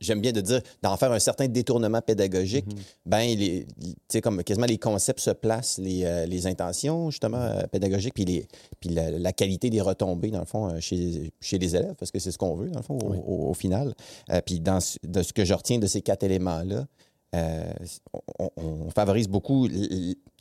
j'aime 0.00 0.20
bien 0.20 0.32
de 0.32 0.40
dire, 0.40 0.60
d'en 0.82 0.96
faire 0.96 1.12
un 1.12 1.18
certain 1.18 1.46
détournement 1.48 2.00
pédagogique, 2.00 2.66
mm-hmm. 2.66 2.82
ben, 3.06 3.38
les, 3.38 4.20
comme 4.20 4.42
quasiment 4.42 4.66
les 4.66 4.78
concepts 4.78 5.20
se 5.20 5.30
placent, 5.30 5.78
les, 5.78 6.04
euh, 6.04 6.26
les 6.26 6.46
intentions, 6.46 7.10
justement, 7.10 7.38
euh, 7.38 7.62
pédagogiques, 7.70 8.14
puis, 8.14 8.24
les, 8.24 8.46
puis 8.80 8.90
la, 8.90 9.32
qualité 9.32 9.70
des 9.70 9.80
retombées, 9.80 10.30
dans 10.30 10.40
le 10.40 10.46
fond, 10.46 10.68
euh, 10.68 10.80
chez, 10.80 11.32
chez 11.40 11.58
les 11.58 11.76
élèves, 11.76 11.94
parce 11.98 12.10
que 12.10 12.18
c'est 12.18 12.32
ce 12.32 12.38
qu'on 12.38 12.56
veut, 12.56 12.70
dans 12.70 12.80
le 12.80 12.84
fond, 12.84 12.98
au, 12.98 13.54
final. 13.54 13.94
puis 14.46 14.60
dans, 14.60 14.78
de 15.02 15.22
ce 15.22 15.32
que 15.32 15.44
je 15.44 15.54
retiens 15.54 15.78
de 15.78 15.86
ces 15.86 16.02
quatre 16.02 16.22
éléments-là, 16.22 16.86
on, 18.38 18.90
favorise 18.90 19.28
beaucoup 19.28 19.68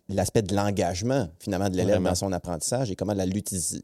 l'aspect 0.10 0.42
de 0.42 0.56
l'engagement, 0.56 1.28
finalement, 1.40 1.70
de 1.70 1.78
l'élève 1.78 2.02
dans 2.02 2.16
son 2.16 2.32
apprentissage 2.32 2.92
et 2.92 2.96
comment 2.96 3.14
la, 3.14 3.26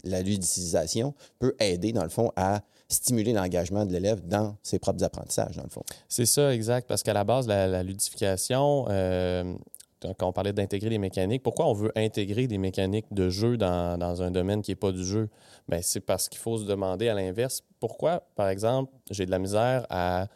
la 0.03 0.21
ludicisation 0.21 1.13
peut 1.39 1.55
aider, 1.59 1.91
dans 1.91 2.03
le 2.03 2.09
fond, 2.09 2.31
à 2.35 2.61
stimuler 2.89 3.33
l'engagement 3.33 3.85
de 3.85 3.91
l'élève 3.91 4.25
dans 4.25 4.55
ses 4.63 4.79
propres 4.79 5.03
apprentissages, 5.03 5.57
dans 5.57 5.63
le 5.63 5.69
fond. 5.69 5.83
C'est 6.07 6.25
ça, 6.25 6.53
exact, 6.53 6.87
parce 6.87 7.03
qu'à 7.03 7.13
la 7.13 7.23
base, 7.23 7.47
la, 7.47 7.83
ludification, 7.83 8.85
euh, 8.89 9.53
quand 10.01 10.27
on 10.27 10.31
parlait 10.31 10.53
d'intégrer 10.53 10.89
des 10.89 10.97
mécaniques, 10.97 11.43
pourquoi 11.43 11.67
on 11.67 11.73
veut 11.73 11.91
intégrer 11.95 12.47
des 12.47 12.57
mécaniques 12.57 13.07
de 13.11 13.29
jeu 13.29 13.57
dans, 13.57 13.97
dans 13.97 14.21
un 14.21 14.31
domaine 14.31 14.61
qui 14.61 14.71
n'est 14.71 14.75
pas 14.75 14.91
du 14.91 15.03
jeu? 15.03 15.29
Bien, 15.67 15.79
c'est 15.81 15.99
parce 15.99 16.29
qu'il 16.29 16.39
faut 16.39 16.57
se 16.57 16.65
demander 16.65 17.09
à 17.09 17.13
l'inverse, 17.13 17.61
pourquoi, 17.79 18.23
par 18.35 18.49
exemple, 18.49 18.93
j'ai 19.11 19.25
de 19.25 19.31
la 19.31 19.39
misère 19.39 19.85
à 19.89 20.27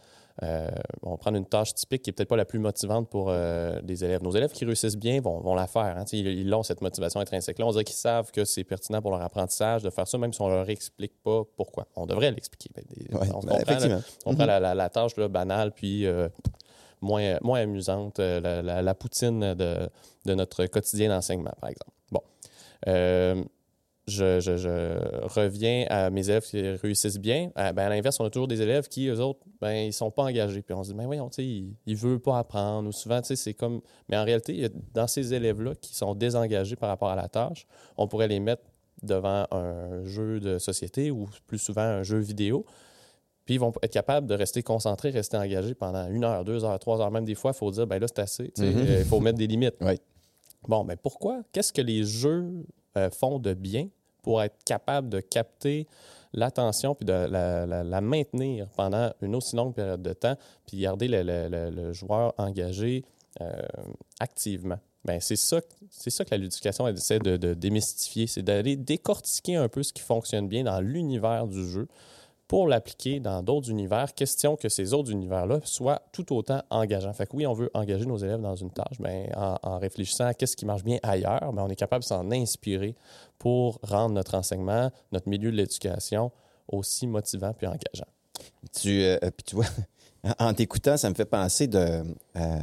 euh, 0.43 0.69
on 1.03 1.11
va 1.11 1.17
prendre 1.17 1.37
une 1.37 1.45
tâche 1.45 1.73
typique 1.73 2.03
qui 2.03 2.09
n'est 2.09 2.13
peut-être 2.13 2.29
pas 2.29 2.35
la 2.35 2.45
plus 2.45 2.59
motivante 2.59 3.09
pour 3.09 3.27
euh, 3.29 3.79
les 3.83 4.03
élèves. 4.03 4.23
Nos 4.23 4.31
élèves 4.31 4.51
qui 4.51 4.65
réussissent 4.65 4.97
bien 4.97 5.21
vont, 5.21 5.55
la 5.55 5.67
faire. 5.67 5.97
Hein. 5.97 6.05
Ils, 6.11 6.53
ont 6.53 6.63
cette 6.63 6.81
motivation 6.81 7.19
intrinsèque-là. 7.19 7.65
On 7.65 7.71
dirait 7.71 7.83
qu'ils 7.83 7.95
savent 7.95 8.31
que 8.31 8.45
c'est 8.45 8.63
pertinent 8.63 9.01
pour 9.01 9.11
leur 9.11 9.21
apprentissage 9.21 9.83
de 9.83 9.89
faire 9.89 10.07
ça, 10.07 10.17
même 10.17 10.33
si 10.33 10.41
on 10.41 10.49
ne 10.49 10.55
leur 10.55 10.69
explique 10.69 11.13
pas 11.23 11.43
pourquoi. 11.55 11.87
On 11.95 12.05
devrait 12.05 12.31
l'expliquer. 12.31 12.69
on, 13.11 13.17
ben, 13.17 13.63
prend, 13.63 14.33
mm-hmm. 14.33 14.73
la, 14.73 14.89
tâche 14.89 15.15
banale, 15.15 15.71
puis 15.71 16.05
euh, 16.05 16.29
moins, 17.01 17.37
moins 17.41 17.61
amusante, 17.61 18.19
la, 18.19 18.93
poutine 18.95 19.53
de, 19.53 19.89
de, 20.25 20.33
notre 20.33 20.65
quotidien 20.65 21.09
d'enseignement, 21.09 21.53
par 21.59 21.69
exemple. 21.69 21.91
Bon 22.11 22.21
je, 24.07 25.27
reviens 25.27 25.85
à 25.89 26.09
mes 26.09 26.29
élèves 26.29 26.43
qui 26.43 26.61
réussissent 26.61 27.19
bien. 27.19 27.51
À, 27.55 27.71
ben, 27.73 27.83
à 27.83 27.89
l'inverse, 27.89 28.19
on 28.19 28.25
a 28.25 28.29
toujours 28.29 28.47
des 28.47 28.61
élèves 28.61 28.87
qui, 28.87 29.07
eux 29.07 29.19
autres, 29.19 29.39
ben, 29.59 29.73
ils 29.73 29.93
sont 29.93 30.11
pas 30.11 30.23
engagés. 30.23 30.61
Puis 30.61 30.73
on 30.73 30.83
se 30.83 30.89
dit, 30.89 30.95
ben 30.95 31.05
voyons, 31.05 31.29
il, 31.37 31.75
ne 31.87 31.95
veut 31.95 32.19
pas 32.19 32.39
apprendre. 32.39 32.89
Ou 32.89 32.91
souvent, 32.91 33.21
c'est 33.23 33.53
comme. 33.53 33.81
Mais 34.09 34.17
en 34.17 34.23
réalité, 34.23 34.69
dans 34.93 35.07
ces 35.07 35.33
élèves-là 35.33 35.75
qui 35.75 35.95
sont 35.95 36.15
désengagés 36.15 36.75
par 36.75 36.89
rapport 36.89 37.09
à 37.09 37.15
la 37.15 37.27
tâche, 37.27 37.67
on 37.97 38.07
pourrait 38.07 38.27
les 38.27 38.39
mettre 38.39 38.63
devant 39.03 39.47
un 39.51 40.05
jeu 40.05 40.39
de 40.39 40.57
société 40.57 41.11
ou 41.11 41.27
plus 41.47 41.57
souvent 41.57 41.81
un 41.81 42.03
jeu 42.03 42.19
vidéo. 42.19 42.65
Puis 43.45 43.55
ils 43.55 43.59
vont 43.59 43.73
être 43.81 43.91
capables 43.91 44.27
de 44.27 44.35
rester 44.35 44.61
concentrés, 44.61 45.09
rester 45.09 45.37
engagés 45.37 45.73
pendant 45.73 46.07
une 46.09 46.23
heure, 46.23 46.45
deux 46.45 46.63
heures, 46.63 46.77
trois 46.79 47.01
heures. 47.01 47.09
Même 47.11 47.25
des 47.25 47.35
fois, 47.35 47.51
il 47.55 47.57
faut 47.57 47.71
dire, 47.71 47.87
ben 47.87 47.99
là, 47.99 48.07
c'est 48.07 48.19
assez. 48.19 48.51
Mm-hmm. 48.57 48.99
Il 48.99 49.05
faut 49.05 49.19
mettre 49.19 49.37
des 49.37 49.47
limites. 49.47 49.77
Bon, 50.67 50.83
mais 50.83 50.95
pourquoi? 50.95 51.41
Qu'est-ce 51.51 51.73
que 51.73 51.81
les 51.81 52.03
jeux 52.03 52.63
euh, 52.97 53.09
font 53.09 53.39
de 53.39 53.53
bien 53.53 53.89
pour 54.21 54.41
être 54.41 54.63
capable 54.65 55.09
de 55.09 55.19
capter 55.19 55.87
l'attention 56.33 56.95
puis 56.95 57.05
de 57.05 57.13
la, 57.13 58.01
maintenir 58.01 58.67
pendant 58.75 59.11
une 59.21 59.35
aussi 59.35 59.55
longue 59.55 59.73
période 59.73 60.01
de 60.01 60.13
temps, 60.13 60.35
puis 60.65 60.77
garder 60.77 61.07
le, 61.09 61.93
joueur 61.93 62.33
engagé 62.37 63.03
euh, 63.41 63.61
activement. 64.19 64.79
Bien, 65.03 65.19
c'est 65.19 65.35
ça, 65.35 65.59
ça 65.89 66.25
que 66.25 66.29
la 66.31 66.37
ludification 66.37 66.87
essaie 66.87 67.17
de, 67.17 67.35
de 67.35 67.55
démystifier, 67.55 68.27
c'est 68.27 68.43
d'aller 68.43 68.75
décortiquer 68.75 69.55
un 69.55 69.67
peu 69.67 69.81
ce 69.81 69.91
qui 69.93 70.03
fonctionne 70.03 70.47
bien 70.47 70.63
dans 70.63 70.79
l'univers 70.79 71.47
du 71.47 71.67
jeu 71.67 71.87
pour 72.51 72.67
l'appliquer 72.67 73.19
dans 73.21 73.41
d'autres 73.41 73.69
univers, 73.69 74.13
question 74.13 74.57
que 74.57 74.67
ces 74.67 74.93
autres 74.93 75.09
univers-là 75.09 75.61
soient 75.63 76.01
tout 76.11 76.35
autant 76.35 76.61
engageants. 76.69 77.13
Fait 77.13 77.25
que 77.25 77.37
oui, 77.37 77.47
on 77.47 77.53
veut 77.53 77.71
engager 77.73 78.05
nos 78.05 78.17
élèves 78.17 78.41
dans 78.41 78.57
une 78.57 78.71
tâche, 78.71 78.99
mais 78.99 79.31
en, 79.37 79.79
réfléchissant 79.79 80.25
à 80.25 80.33
qu'est-ce 80.33 80.57
qui 80.57 80.65
marche 80.65 80.83
bien 80.83 80.97
ailleurs, 81.01 81.39
on 81.43 81.69
est 81.69 81.77
capable 81.77 82.03
de 82.03 82.09
s'en 82.09 82.29
inspirer 82.29 82.93
pour 83.39 83.79
rendre 83.83 84.15
notre 84.15 84.35
enseignement, 84.35 84.91
notre 85.13 85.29
milieu 85.29 85.49
de 85.49 85.55
l'éducation 85.55 86.29
aussi 86.67 87.07
motivant 87.07 87.53
puis 87.53 87.67
engageant. 87.67 88.11
Tu, 88.73 89.01
euh, 89.01 89.17
puis 89.21 89.45
tu 89.45 89.55
vois, 89.55 89.67
en 90.37 90.53
t'écoutant, 90.53 90.97
ça 90.97 91.09
me 91.09 91.15
fait 91.15 91.23
penser 91.23 91.67
de, 91.67 92.03
euh, 92.35 92.57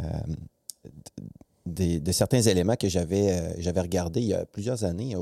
certains 2.13 2.43
éléments 2.43 2.77
que 2.77 2.91
j'avais 2.91 3.41
euh, 3.41 3.81
regardés 3.81 4.21
il 4.21 4.29
y 4.29 4.35
a 4.35 4.45
plusieurs 4.45 4.85
années 4.85 5.17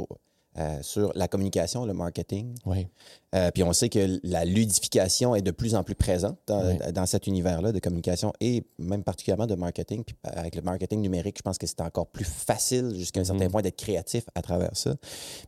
euh, 0.58 0.78
sur 0.80 1.12
la 1.14 1.28
communication, 1.28 1.84
le 1.84 1.92
marketing. 1.92 2.54
Oui. 2.64 2.86
Euh, 3.34 3.50
puis 3.50 3.62
on 3.62 3.74
sait 3.74 3.90
que 3.90 4.18
la 4.22 4.46
ludification 4.46 5.34
est 5.34 5.42
de 5.42 5.50
plus 5.50 5.74
en 5.74 5.84
plus 5.84 5.94
présente 5.94 6.38
dans, 6.46 7.04
cet 7.04 7.26
univers-là 7.26 7.72
de 7.72 7.78
communication 7.78 8.32
et 8.40 8.64
même 8.78 9.04
particulièrement 9.04 9.46
de 9.46 9.54
marketing. 9.54 10.02
Puis 10.02 10.16
avec 10.22 10.54
le 10.54 10.62
marketing 10.62 11.02
numérique, 11.02 11.36
je 11.36 11.42
pense 11.42 11.58
que 11.58 11.66
c'est 11.66 11.82
encore 11.82 12.06
plus 12.06 12.24
facile 12.24 12.94
jusqu'à 12.94 13.20
un 13.20 13.24
certain 13.24 13.44
mm-hmm. 13.44 13.50
point 13.50 13.60
d'être 13.60 13.76
créatif 13.76 14.24
à 14.34 14.40
travers 14.40 14.74
ça. 14.74 14.94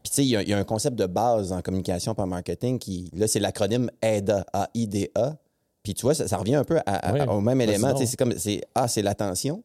Puis 0.03 0.11
tu 0.11 0.15
sais, 0.15 0.25
il 0.27 0.29
y, 0.29 0.53
a 0.53 0.59
un 0.59 0.65
concept 0.65 0.99
de 0.99 1.07
base 1.07 1.53
en 1.53 1.63
communication 1.63 2.15
par 2.15 2.27
marketing 2.27 2.79
qui, 2.79 3.11
là, 3.15 3.27
c'est 3.27 3.41
l'acronyme 3.41 3.91
AIDA, 4.03 4.45
A-I-D-A. 4.53 5.37
Puis 5.83 5.95
tu 5.95 6.03
vois, 6.03 6.15
ça, 6.15 6.37
revient 6.37 6.57
un 6.57 6.65
peu 6.65 6.81
au 7.31 7.41
même 7.41 7.63
élément. 7.63 7.97
C'est 7.97 8.17
comme, 8.17 8.35
c'est 8.37 8.61
A, 8.75 8.89
c'est 8.89 9.01
l'attention. 9.03 9.63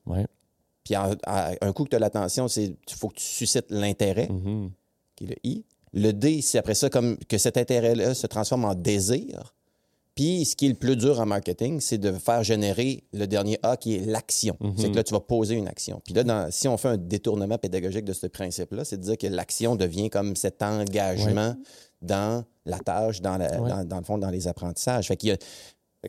Puis 0.85 0.95
un 0.95 1.73
coup 1.73 1.83
que 1.83 1.89
tu 1.89 1.95
as 1.97 1.99
l'attention, 1.99 2.47
c'est 2.47 2.63
il 2.87 2.95
faut 2.95 3.09
que 3.09 3.15
tu 3.15 3.25
suscites 3.25 3.69
l'intérêt. 3.71 4.27
Mm-hmm 4.27 4.69
qui 5.15 5.25
est 5.25 5.27
le 5.27 5.35
I. 5.43 5.65
Le 5.93 6.11
D, 6.11 6.41
c'est 6.41 6.57
après 6.57 6.73
ça 6.73 6.89
comme 6.89 7.17
que 7.27 7.37
cet 7.37 7.57
intérêt-là 7.57 8.13
se 8.13 8.25
transforme 8.27 8.65
en 8.65 8.73
désir. 8.73 9.53
Puis, 10.15 10.45
ce 10.45 10.55
qui 10.55 10.67
est 10.67 10.69
le 10.69 10.75
plus 10.75 10.95
dur 10.95 11.19
en 11.19 11.25
marketing, 11.25 11.79
c'est 11.79 11.97
de 11.97 12.11
faire 12.11 12.43
générer 12.43 13.03
le 13.13 13.25
dernier 13.25 13.57
A 13.63 13.77
qui 13.77 13.95
est 13.95 14.05
l'action. 14.05 14.55
Mhm. 14.59 14.73
C'est 14.77 14.91
que 14.91 14.95
là, 14.95 15.03
tu 15.03 15.13
vas 15.13 15.19
poser 15.19 15.55
une 15.55 15.67
action. 15.67 16.01
Puis 16.05 16.13
là, 16.13 16.47
si 16.51 16.67
on 16.67 16.77
fait 16.77 16.89
un 16.89 16.97
détournement 16.97 17.57
pédagogique 17.57 18.05
de 18.05 18.13
ce 18.13 18.27
principe-là, 18.27 18.85
c'est 18.85 18.97
de 18.97 19.01
dire 19.01 19.17
que 19.17 19.27
l'action 19.27 19.75
devient 19.75 20.11
comme 20.11 20.35
cet 20.35 20.61
engagement 20.61 21.55
dans 22.03 22.43
la 22.65 22.79
tâche, 22.79 23.21
dans, 23.21 23.37
dans, 23.85 23.97
le 23.97 24.03
fond, 24.03 24.17
dans 24.19 24.29
les 24.29 24.47
apprentissages. 24.47 25.07
Fait 25.07 25.17
qu'il 25.17 25.29
y 25.29 25.31
a, 25.31 25.37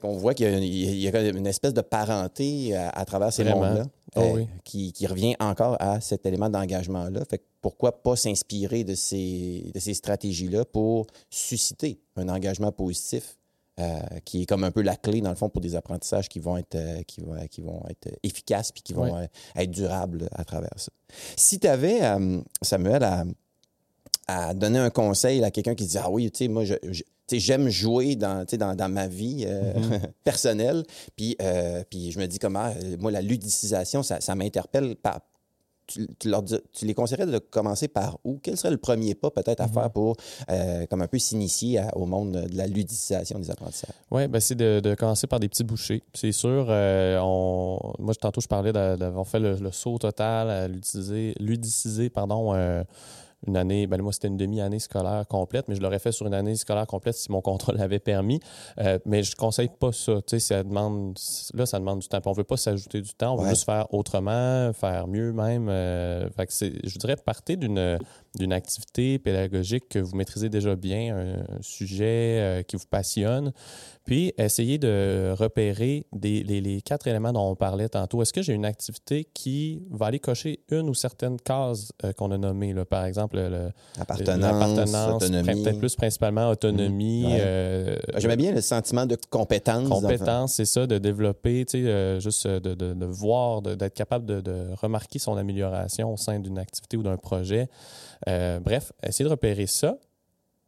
qu'on 0.00 0.16
voit 0.16 0.34
qu'il 0.34 0.46
y, 0.46 1.08
a 1.08 1.28
une 1.28 1.46
espèce 1.46 1.72
de 1.72 1.80
parenté 1.80 2.74
à, 2.76 3.04
travers 3.04 3.32
ces 3.32 3.44
mondes-là 3.44 3.86
oh 4.16 4.20
euh, 4.20 4.44
qui, 4.64 5.06
revient 5.06 5.36
encore 5.38 5.76
à 5.80 6.00
cet 6.00 6.26
élément 6.26 6.50
d'engagement-là. 6.50 7.24
Fait 7.30 7.42
pourquoi 7.60 8.02
pas 8.02 8.16
s'inspirer 8.16 8.84
de 8.84 8.94
ces, 8.94 9.70
de 9.72 9.78
ces 9.78 9.94
stratégies-là 9.94 10.64
pour 10.64 11.06
susciter 11.30 12.00
un 12.16 12.28
engagement 12.28 12.72
positif 12.72 13.38
euh, 13.80 14.00
qui 14.24 14.42
est 14.42 14.46
comme 14.46 14.64
un 14.64 14.70
peu 14.70 14.82
la 14.82 14.96
clé, 14.96 15.20
dans 15.20 15.30
le 15.30 15.36
fond, 15.36 15.48
pour 15.48 15.60
des 15.60 15.76
apprentissages 15.76 16.28
qui 16.28 16.40
vont 16.40 16.56
être, 16.56 16.74
euh, 16.74 17.02
qui 17.02 17.20
vont, 17.20 17.36
qui 17.48 17.60
vont 17.60 17.82
être 17.88 18.16
efficaces 18.22 18.72
puis 18.72 18.82
qui 18.82 18.94
vont 18.94 19.16
être 19.54 19.70
durables 19.70 20.28
à 20.32 20.44
travers 20.44 20.74
ça. 20.76 20.90
Si 21.36 21.58
tu 21.60 21.68
avais, 21.68 22.00
Samuel, 22.62 23.04
à, 23.04 23.24
à, 24.26 24.54
donner 24.54 24.78
un 24.78 24.90
conseil 24.90 25.42
à 25.44 25.50
quelqu'un 25.50 25.74
qui 25.74 25.86
dit 25.86 25.98
Ah 25.98 26.10
oui, 26.10 26.30
tu 26.30 26.38
sais, 26.38 26.48
moi, 26.48 26.64
je 26.64 26.74
j'aime 27.32 27.68
jouer 27.68 28.16
dans, 28.16 28.44
dans, 28.44 28.74
dans, 28.74 28.88
ma 28.88 29.06
vie 29.06 29.44
euh, 29.46 29.72
mm-hmm. 29.74 30.00
personnelle. 30.24 30.84
Puis, 31.16 31.36
euh, 31.40 31.82
puis 31.88 32.10
je 32.12 32.18
me 32.18 32.26
dis 32.26 32.38
comment, 32.38 32.66
euh, 32.66 32.96
moi, 32.98 33.10
la 33.10 33.22
ludicisation, 33.22 34.02
ça, 34.02 34.20
ça 34.20 34.34
m'interpelle. 34.34 34.96
Par, 34.96 35.20
tu, 35.86 36.06
tu, 36.18 36.30
leur 36.30 36.42
tu, 36.72 36.86
les 36.86 36.94
conseillerais 36.94 37.26
de 37.26 37.38
commencer 37.38 37.88
par 37.88 38.18
où? 38.24 38.38
Quel 38.42 38.56
serait 38.56 38.70
le 38.70 38.78
premier 38.78 39.14
pas 39.14 39.30
peut-être 39.30 39.60
à 39.60 39.68
faire 39.68 39.88
mm-hmm. 39.88 39.92
pour 39.92 40.16
comme 40.88 41.02
un 41.02 41.06
peu 41.06 41.18
s'initier 41.18 41.82
au 41.94 42.06
monde 42.06 42.32
de 42.32 42.56
la 42.56 42.66
ludicisation 42.66 43.38
des 43.38 43.50
apprentissages? 43.50 43.90
Oui, 44.10 44.26
ben 44.26 44.40
c'est 44.40 44.54
de, 44.54 44.80
de, 44.80 44.94
commencer 44.94 45.26
par 45.26 45.40
des 45.40 45.48
petits 45.48 45.64
bouchées. 45.64 46.02
C'est 46.14 46.32
sûr, 46.32 46.68
on, 46.70 47.78
moi 47.98 48.14
tantôt 48.14 48.40
je 48.40 48.48
parlais 48.48 48.72
d'avoir 48.72 49.26
fait 49.26 49.40
le, 49.40 49.70
saut 49.72 49.98
total 49.98 50.48
à 50.48 50.68
ludiciser, 50.68 51.34
ludiciser 51.38 52.08
pardon, 52.08 52.54
une 53.46 53.56
année, 53.56 53.86
ben 53.86 54.00
moi 54.00 54.12
c'était 54.12 54.28
une 54.28 54.36
demi-année 54.36 54.78
scolaire 54.78 55.26
complète, 55.28 55.68
mais 55.68 55.74
je 55.74 55.80
l'aurais 55.80 55.98
fait 55.98 56.12
sur 56.12 56.26
une 56.26 56.34
année 56.34 56.56
scolaire 56.56 56.86
complète 56.86 57.14
si 57.14 57.30
mon 57.30 57.40
contrat 57.42 57.72
l'avait 57.72 57.98
permis. 57.98 58.40
Euh, 58.78 58.98
mais 59.04 59.22
je 59.22 59.36
conseille 59.36 59.70
pas 59.78 59.92
ça. 59.92 60.16
Tu 60.26 60.38
sais, 60.38 60.38
ça 60.40 60.62
demande, 60.62 61.18
là, 61.54 61.66
ça 61.66 61.78
demande 61.78 62.00
du 62.00 62.08
temps. 62.08 62.20
on 62.24 62.32
veut 62.32 62.44
pas 62.44 62.56
s'ajouter 62.56 63.00
du 63.00 63.14
temps, 63.14 63.34
on 63.34 63.42
veut 63.42 63.50
juste 63.50 63.64
faire 63.64 63.92
autrement, 63.92 64.72
faire 64.72 65.06
mieux 65.06 65.32
même. 65.32 65.68
Euh, 65.68 66.28
fait 66.30 66.46
que 66.46 66.52
je 66.52 66.98
dirais, 66.98 67.16
partez 67.16 67.56
d'une 67.56 67.98
d'une 68.36 68.52
activité 68.52 69.18
pédagogique 69.18 69.88
que 69.88 69.98
vous 69.98 70.16
maîtrisez 70.16 70.48
déjà 70.48 70.74
bien, 70.74 71.16
un, 71.16 71.62
sujet 71.62 72.38
euh, 72.40 72.62
qui 72.62 72.76
vous 72.76 72.86
passionne, 72.90 73.52
puis 74.04 74.32
essayez 74.36 74.78
de 74.78 75.32
repérer 75.38 76.06
des, 76.12 76.42
les, 76.42 76.82
quatre 76.82 77.06
éléments 77.06 77.32
dont 77.32 77.50
on 77.50 77.54
parlait 77.54 77.88
tantôt. 77.88 78.22
Est-ce 78.22 78.32
que 78.32 78.42
j'ai 78.42 78.52
une 78.52 78.64
activité 78.64 79.26
qui 79.32 79.82
va 79.90 80.06
aller 80.06 80.18
cocher 80.18 80.60
une 80.70 80.88
ou 80.88 80.94
certaines 80.94 81.40
cases 81.40 81.92
euh, 82.04 82.12
qu'on 82.12 82.30
a 82.32 82.38
nommées, 82.38 82.72
là, 82.72 82.84
par 82.84 83.04
exemple 83.04 83.36
l'appartenance, 83.96 85.24
peut-être 85.24 85.78
plus 85.78 85.94
principalement 85.94 86.50
autonomie. 86.50 87.26
Mmh. 87.26 87.38
Euh, 87.40 87.96
J'aimais 88.16 88.36
bien 88.36 88.52
le 88.52 88.60
sentiment 88.60 89.06
de 89.06 89.16
compétence. 89.30 89.88
Compétence, 89.88 90.54
c'est 90.54 90.64
ça, 90.64 90.86
de 90.86 90.98
développer, 90.98 91.64
tu 91.64 91.84
sais, 91.84 92.20
juste 92.20 92.46
de, 92.46 92.74
de, 92.74 92.94
de 92.94 93.06
voir, 93.06 93.62
d'être 93.62 93.94
capable 93.94 94.26
de, 94.26 94.40
de, 94.40 94.66
remarquer 94.80 95.18
son 95.18 95.36
amélioration 95.36 96.12
au 96.12 96.16
sein 96.16 96.40
d'une 96.40 96.58
activité 96.58 96.96
ou 96.96 97.02
d'un 97.02 97.16
projet. 97.16 97.68
Euh, 98.28 98.60
bref, 98.60 98.92
essayez 99.02 99.24
de 99.24 99.30
repérer 99.30 99.66
ça. 99.66 99.98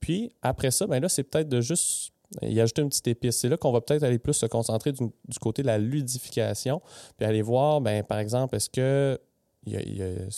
Puis 0.01 0.33
après 0.43 0.71
ça, 0.71 0.87
ben 0.87 1.01
là, 1.01 1.09
c'est 1.09 1.25
peut-être 1.25 1.49
de 1.49 1.61
juste 1.61 2.13
y 2.43 2.61
ajouter 2.61 2.83
une 2.83 2.89
petite 2.89 3.09
épice. 3.09 3.39
C'est 3.39 3.49
là 3.49 3.57
qu'on 3.57 3.73
va 3.73 3.81
peut-être 3.81 4.03
aller 4.03 4.19
plus 4.19 4.35
se 4.35 4.47
concentrer 4.47 4.93
du, 4.93 5.09
côté 5.41 5.63
de 5.63 5.69
la 5.69 5.79
ludification, 5.79 6.83
puis 7.17 7.27
aller 7.27 7.43
voir, 7.43 7.81
ben, 7.81 8.03
par 8.03 8.19
exemple, 8.19 8.57
est-ce 8.57 8.71
que 8.71 9.21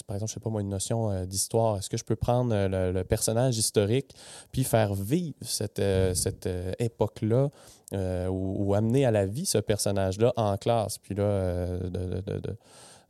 par 0.07 0.17
exemple, 0.17 0.31
je 0.31 0.35
sais 0.35 0.41
pas 0.41 0.49
moi, 0.49 0.62
une 0.62 0.71
notion 0.71 1.11
euh, 1.11 1.27
d'histoire. 1.27 1.77
Est-ce 1.77 1.91
que 1.91 1.99
je 1.99 2.05
peux 2.05 2.17
prendre 2.17 2.55
euh, 2.55 2.93
le, 2.93 3.05
personnage 3.05 3.59
historique 3.59 4.15
puis 4.53 4.65
faire 4.65 4.95
vivre 4.95 5.37
cette, 5.43 5.83
cette 6.15 6.49
époque-là 6.79 7.50
ou, 8.31 8.75
amener 8.75 9.05
à 9.05 9.11
la 9.11 9.27
vie 9.27 9.45
ce 9.45 9.59
personnage-là 9.59 10.33
en 10.37 10.57
classe? 10.57 10.97
Puis 10.97 11.15
là, 11.15 11.79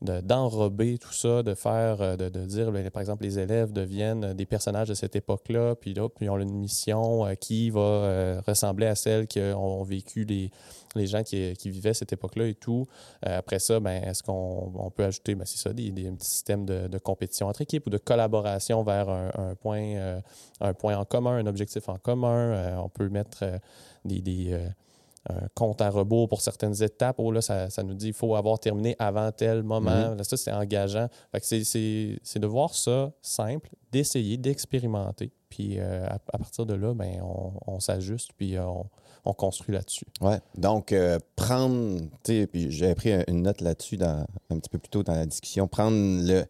d'enrober 0.00 0.96
tout 0.98 1.12
ça, 1.12 1.42
de 1.42 1.54
faire, 1.54 2.00
euh, 2.00 2.16
de, 2.16 2.28
dire, 2.46 2.70
ben, 2.70 2.88
par 2.90 3.00
exemple, 3.00 3.24
les 3.24 3.38
élèves 3.38 3.72
deviennent 3.72 4.32
des 4.32 4.46
personnages 4.46 4.88
de 4.88 4.94
cette 4.94 5.16
époque-là, 5.16 5.74
puis 5.74 5.92
là, 5.92 6.08
puis 6.08 6.26
ils 6.26 6.30
ont 6.30 6.38
une 6.38 6.54
mission 6.54 7.26
euh, 7.26 7.34
qui 7.34 7.70
va 7.70 7.80
euh, 7.80 8.40
ressembler 8.46 8.86
à 8.86 8.94
celle 8.94 9.26
qu'ont 9.26 9.82
vécu 9.82 10.24
les, 10.24 10.52
les 10.94 11.06
gens 11.08 11.24
qui, 11.24 11.52
qui 11.54 11.70
vivaient 11.70 11.94
cette 11.94 12.12
époque-là 12.12 12.46
et 12.46 12.54
tout. 12.54 12.86
après 13.22 13.58
ça, 13.58 13.80
ben, 13.80 14.04
est-ce 14.04 14.22
qu'on 14.22 14.92
peut 14.94 15.04
ajouter, 15.04 15.34
ben, 15.34 15.44
c'est 15.44 15.58
ça, 15.58 15.72
des, 15.72 15.90
des, 15.90 16.10
petits 16.12 16.30
systèmes 16.30 16.64
de, 16.64 16.86
de, 16.86 16.98
compétition 16.98 17.48
entre 17.48 17.62
équipes 17.62 17.88
ou 17.88 17.90
de 17.90 17.98
collaboration 17.98 18.84
vers 18.84 19.08
un, 19.08 19.54
point, 19.56 20.20
un 20.60 20.74
point 20.74 20.96
en 20.96 21.04
commun, 21.04 21.38
un 21.38 21.46
objectif 21.46 21.88
en 21.88 21.96
commun. 21.96 22.78
on 22.78 22.88
peut 22.88 23.08
mettre 23.08 23.44
des, 24.04 24.20
des 24.20 24.54
un 24.54 24.87
compte 25.54 25.80
à 25.80 25.90
rebours 25.90 26.28
pour 26.28 26.40
certaines 26.40 26.82
étapes. 26.82 27.16
Oh, 27.18 27.30
là, 27.30 27.40
ça, 27.40 27.68
nous 27.82 27.94
dit 27.94 28.06
qu'il 28.06 28.14
faut 28.14 28.34
avoir 28.34 28.58
terminé 28.58 28.96
avant 28.98 29.30
tel 29.32 29.62
moment. 29.62 30.10
Mhm. 30.10 30.24
ça, 30.24 30.36
c'est 30.36 30.52
engageant. 30.52 31.08
c'est 31.42 32.38
de 32.38 32.46
voir 32.46 32.74
ça 32.74 33.12
simple, 33.22 33.70
d'essayer, 33.92 34.36
d'expérimenter. 34.36 35.32
Puis 35.48 35.78
euh, 35.78 36.06
à, 36.06 36.38
partir 36.38 36.66
de 36.66 36.74
là, 36.74 36.94
ben, 36.94 37.20
on, 37.66 37.80
s'ajuste, 37.80 38.30
puis 38.36 38.56
euh, 38.56 38.64
on, 39.24 39.32
construit 39.32 39.74
là-dessus. 39.74 40.06
Oui. 40.20 40.34
Donc, 40.56 40.92
euh, 40.92 41.18
prendre, 41.36 42.00
tu 42.22 42.40
sais, 42.40 42.46
puis 42.46 42.70
j'avais 42.70 42.94
pris 42.94 43.12
une 43.28 43.42
note 43.42 43.60
là-dessus 43.60 43.98
un 44.02 44.58
petit 44.58 44.70
peu 44.70 44.78
plus 44.78 44.90
tôt 44.90 45.02
dans 45.02 45.14
la 45.14 45.26
discussion, 45.26 45.66
prendre 45.68 45.96
le. 45.96 46.44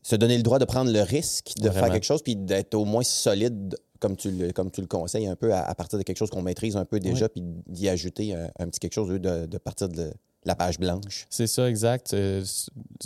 Se 0.00 0.16
donner 0.16 0.36
le 0.38 0.42
droit 0.42 0.58
de 0.58 0.64
prendre 0.64 0.90
le 0.90 1.02
risque 1.02 1.52
de 1.60 1.68
faire 1.68 1.90
quelque 1.90 2.04
chose, 2.04 2.22
puis 2.22 2.34
d'être 2.34 2.74
au 2.74 2.86
moins 2.86 3.02
solide 3.02 3.76
comme 4.00 4.16
tu 4.16 4.30
le, 4.30 4.52
comme 4.52 4.70
tu 4.70 4.80
le 4.80 4.86
conseilles, 4.86 5.26
un 5.26 5.36
peu 5.36 5.52
à, 5.54 5.74
partir 5.74 5.98
de 5.98 6.04
quelque 6.04 6.16
chose 6.16 6.30
qu'on 6.30 6.42
maîtrise 6.42 6.76
un 6.76 6.84
peu 6.84 7.00
déjà, 7.00 7.28
puis 7.28 7.42
d'y 7.66 7.88
ajouter 7.88 8.34
un, 8.34 8.68
petit 8.68 8.80
quelque 8.80 8.94
chose 8.94 9.08
de, 9.08 9.46
de 9.46 9.58
partir 9.58 9.88
de, 9.88 10.12
la 10.44 10.54
page 10.54 10.78
blanche. 10.78 11.26
C'est 11.30 11.46
ça, 11.46 11.68
exact. 11.68 12.14
Euh, 12.14 12.44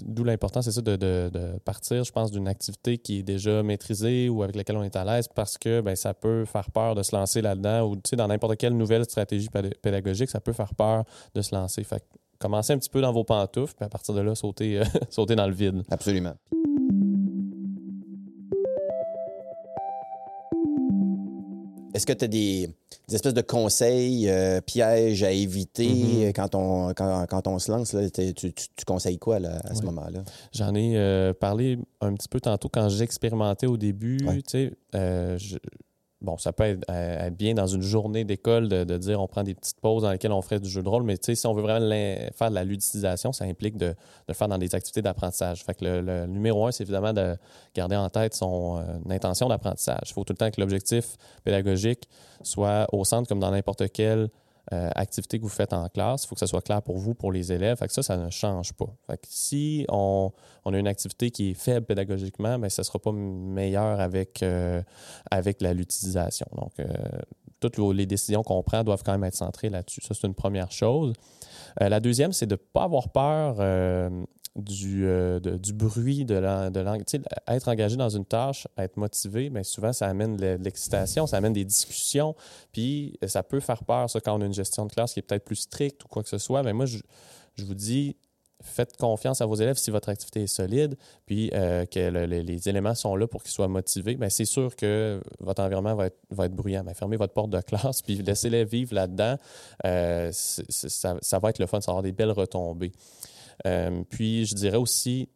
d'où 0.03 0.25
l'important, 0.25 0.63
c'est 0.63 0.73
ça, 0.73 0.81
de, 0.81 1.59
partir, 1.65 2.05
je 2.05 2.13
pense, 2.13 2.31
d'une 2.31 2.49
activité 2.49 2.99
qui 2.99 3.19
est 3.19 3.23
déjà 3.23 3.63
maîtrisée 3.63 4.29
ou 4.29 4.43
avec 4.43 4.57
laquelle 4.57 4.77
on 4.77 4.83
est 4.83 4.97
à 4.97 5.05
l'aise 5.05 5.29
parce 5.29 5.59
que 5.59 5.81
ben, 5.81 5.97
ça 5.97 6.15
peut 6.15 6.45
faire 6.45 6.71
peur 6.71 6.95
de 6.95 7.03
se 7.03 7.15
lancer 7.15 7.43
là-dedans 7.43 7.89
ou 7.89 7.97
dans 8.17 8.29
n'importe 8.29 8.57
quelle 8.57 8.77
nouvelle 8.77 9.05
stratégie 9.05 9.49
pédagogique, 9.83 10.31
ça 10.31 10.41
peut 10.41 10.53
faire 10.53 10.75
peur 10.75 11.05
de 11.35 11.43
se 11.43 11.55
lancer. 11.55 11.83
Fait 11.85 12.03
commencez 12.39 12.73
un 12.73 12.79
petit 12.79 12.91
peu 12.91 13.01
dans 13.01 13.13
vos 13.13 13.25
pantoufles, 13.25 13.75
puis 13.75 13.85
à 13.85 13.89
partir 13.89 14.15
de 14.15 14.21
là, 14.21 14.35
sauter, 14.35 14.81
euh, 14.81 14.85
sauter 15.11 15.37
dans 15.37 15.47
le 15.47 15.55
vide. 15.55 15.83
Absolument. 15.91 16.35
Est-ce 21.95 22.07
que 22.07 22.13
tu 22.13 22.25
as 22.25 22.29
des, 22.29 22.71
espèces 23.13 23.35
de 23.35 23.43
conseils, 23.43 24.29
euh, 24.29 24.61
pièges 24.61 25.23
à 25.23 25.31
éviter 25.31 25.87
mm-hmm. 25.89 26.33
quand, 26.33 26.55
on, 26.55 26.95
quand, 26.95 27.47
on 27.47 27.59
se 27.59 27.71
lance? 27.71 27.97
tu, 28.15 28.85
conseilles 28.87 29.19
quoi 29.19 29.37
à 29.37 29.75
ce 29.75 29.83
moment-là? 29.83 30.25
J'en 30.53 30.75
ai 30.75 30.97
euh, 30.97 31.33
parlé 31.33 31.79
un 32.01 32.15
petit 32.15 32.29
peu 32.29 32.41
tantôt 32.41 32.69
quand 32.69 32.89
j'expérimentais 32.89 33.67
au 33.67 33.77
début. 33.77 34.19
Euh, 34.95 35.39
bon, 36.23 36.39
ça 36.39 36.53
peut 36.53 36.65
être, 36.65 37.37
bien 37.37 37.55
dans 37.55 37.67
une 37.67 37.83
journée 37.83 38.25
d'école 38.25 38.69
de, 38.69 38.97
dire 38.97 39.21
on 39.21 39.27
prend 39.27 39.43
des 39.43 39.55
petites 39.55 39.81
pauses 39.81 40.03
dans 40.03 40.11
lesquelles 40.11 40.33
on 40.33 40.43
ferait 40.43 40.61
du 40.61 40.69
jeu 40.69 40.83
de 40.83 40.89
rôle, 40.89 41.03
mais 41.03 41.17
si 41.21 41.47
on 41.47 41.53
veut 41.53 41.63
vraiment 41.63 41.87
faire 42.35 42.51
de 42.51 42.55
la 42.55 42.65
ludicisation, 42.65 43.33
ça 43.33 43.45
implique 43.45 43.77
de, 43.77 43.95
faire 44.33 44.49
dans 44.49 44.59
des 44.59 44.75
activités 44.75 45.03
d'apprentissage. 45.03 45.65
Fait 45.65 45.75
que 45.75 45.85
le, 45.85 46.27
numéro 46.27 46.67
un, 46.67 46.73
c'est 46.73 46.85
évidemment 46.85 47.13
de 47.13 47.37
garder 47.75 47.97
en 47.97 48.09
tête 48.09 48.35
son 48.35 48.79
euh, 48.79 49.13
intention 49.15 49.49
d'apprentissage. 49.49 50.05
Il 50.07 50.13
faut 50.13 50.25
tout 50.25 50.33
le 50.33 50.39
temps 50.39 50.51
que 50.51 50.61
l'objectif 50.61 51.17
pédagogique 51.45 52.09
soit 52.43 52.87
au 52.93 53.05
centre 53.05 53.29
comme 53.29 53.41
dans 53.41 53.51
n'importe 53.51 53.91
quelle 53.93 54.29
euh, 54.73 54.91
activité 54.95 55.39
que 55.39 55.43
vous 55.43 55.49
faites 55.49 55.73
en 55.73 55.89
classe. 55.89 56.23
Il 56.23 56.29
faut 56.29 56.37
que 56.37 56.39
ça 56.39 56.47
soit 56.47 56.63
clair 56.63 56.83
pour 56.83 56.97
vous, 56.97 57.15
pour 57.15 57.33
les 57.33 57.53
élèves. 57.53 57.79
Fait 57.79 57.89
que 57.89 57.93
ça, 57.93 58.03
ça 58.03 58.17
ne 58.17 58.31
change 58.31 58.73
pas. 58.75 58.95
Fait 59.09 59.17
que 59.17 59.27
si 59.29 59.85
on, 59.89 60.33
a 60.65 60.79
une 60.79 60.87
activité 60.87 61.33
qui 61.33 61.51
est 61.51 61.55
faible 61.55 61.85
pédagogiquement, 61.85 62.59
bien, 62.61 62.69
ça 62.69 62.83
ne 62.83 62.85
sera 62.85 63.01
pas 63.01 63.11
meilleur 63.11 63.99
avec, 64.01 64.41
euh, 64.43 64.81
avec 65.33 65.61
l'utilisation. 65.63 66.47
Donc, 66.57 66.73
euh, 66.79 66.87
toutes 67.59 67.79
les 67.79 68.07
décisions 68.07 68.45
qu'on 68.45 68.63
prend 68.63 68.85
doivent 68.85 69.03
quand 69.05 69.13
même 69.13 69.25
être 69.25 69.35
centrées 69.35 69.69
là-dessus. 69.69 70.01
Ça, 70.03 70.15
c'est 70.15 70.27
une 70.29 70.35
première 70.35 70.71
chose. 70.71 71.13
la 71.81 71.99
deuxième, 71.99 72.33
c'est 72.33 72.47
de 72.47 72.55
ne 72.55 72.57
pas 72.57 72.85
avoir 72.85 73.09
peur 73.09 73.57
du, 74.57 75.07
euh, 75.07 75.41
du 75.41 75.73
bruit 75.73 76.25
de. 76.25 76.43
De 76.43 76.83
être 77.49 77.69
engagé 77.69 77.97
dans 77.97 78.09
une 78.09 78.25
tâche, 78.25 78.67
être 78.77 78.97
motivé, 78.97 79.51
bien 79.51 79.63
souvent, 79.63 79.93
ça 79.93 80.07
amène 80.09 80.37
de 80.37 80.59
l'excitation, 80.61 81.27
ça 81.27 81.37
amène 81.39 81.53
des 81.53 81.65
discussions, 81.65 82.35
puis 82.73 83.19
euh, 83.23 83.29
ça 83.29 83.43
peut 83.43 83.61
faire 83.61 83.85
peur, 83.85 84.11
ça, 84.11 84.21
quand 84.21 84.37
on 84.37 84.43
a 84.43 84.47
une 84.47 84.53
gestion 84.53 84.87
de 84.87 84.93
classe 84.93 85.15
qui 85.15 85.21
est 85.21 85.23
peut-être 85.23 85.45
plus 85.45 85.57
stricte 85.57 86.05
ou 86.05 86.09
quoi 86.09 86.23
que 86.23 86.29
ce 86.29 86.39
soit. 86.39 86.63
Mais 86.63 86.73
moi, 86.73 86.87
je, 86.87 86.99
vous 87.59 87.75
dis, 87.75 88.17
faites 88.61 88.97
confiance 88.97 89.41
à 89.41 89.47
vos 89.47 89.55
élèves 89.55 89.77
si 89.77 89.91
votre 89.91 90.09
activité 90.09 90.43
est 90.43 90.47
solide, 90.47 90.97
puis 91.27 91.51
euh, 91.55 91.87
que 91.87 92.11
les 92.27 92.69
éléments 92.69 92.95
sont 92.95 93.17
là 93.17 93.27
pour 93.27 93.43
qu'ils 93.43 93.53
soient 93.53 93.69
motivés, 93.69 94.17
bien, 94.17 94.29
c'est 94.29 94.45
sûr 94.45 94.75
que 94.77 95.23
votre 95.41 95.63
environnement 95.63 95.95
va 95.95 96.07
être, 96.07 96.19
va 96.31 96.47
être 96.47 96.55
bruyant. 96.55 96.83
Mais 96.85 96.95
fermez 96.95 97.17
votre 97.17 97.35
porte 97.35 97.51
de 97.51 97.61
classe, 97.61 98.03
puis 98.07 98.17
laissez-les 98.17 98.65
vivre 98.65 98.95
là-dedans. 98.95 99.37
ça, 99.83 101.17
ça, 101.21 101.39
va 101.39 101.51
être 101.51 101.59
le 101.59 101.67
fun, 101.67 101.81
ça 101.81 101.93
va 101.93 101.99
avoir 101.99 102.03
des 102.03 102.13
belles 102.13 102.33
retombées. 102.33 102.93
Euh, 103.67 104.03
puis, 104.09 104.47
je 104.47 104.55
dirais 104.55 104.77
aussi, 104.77 105.29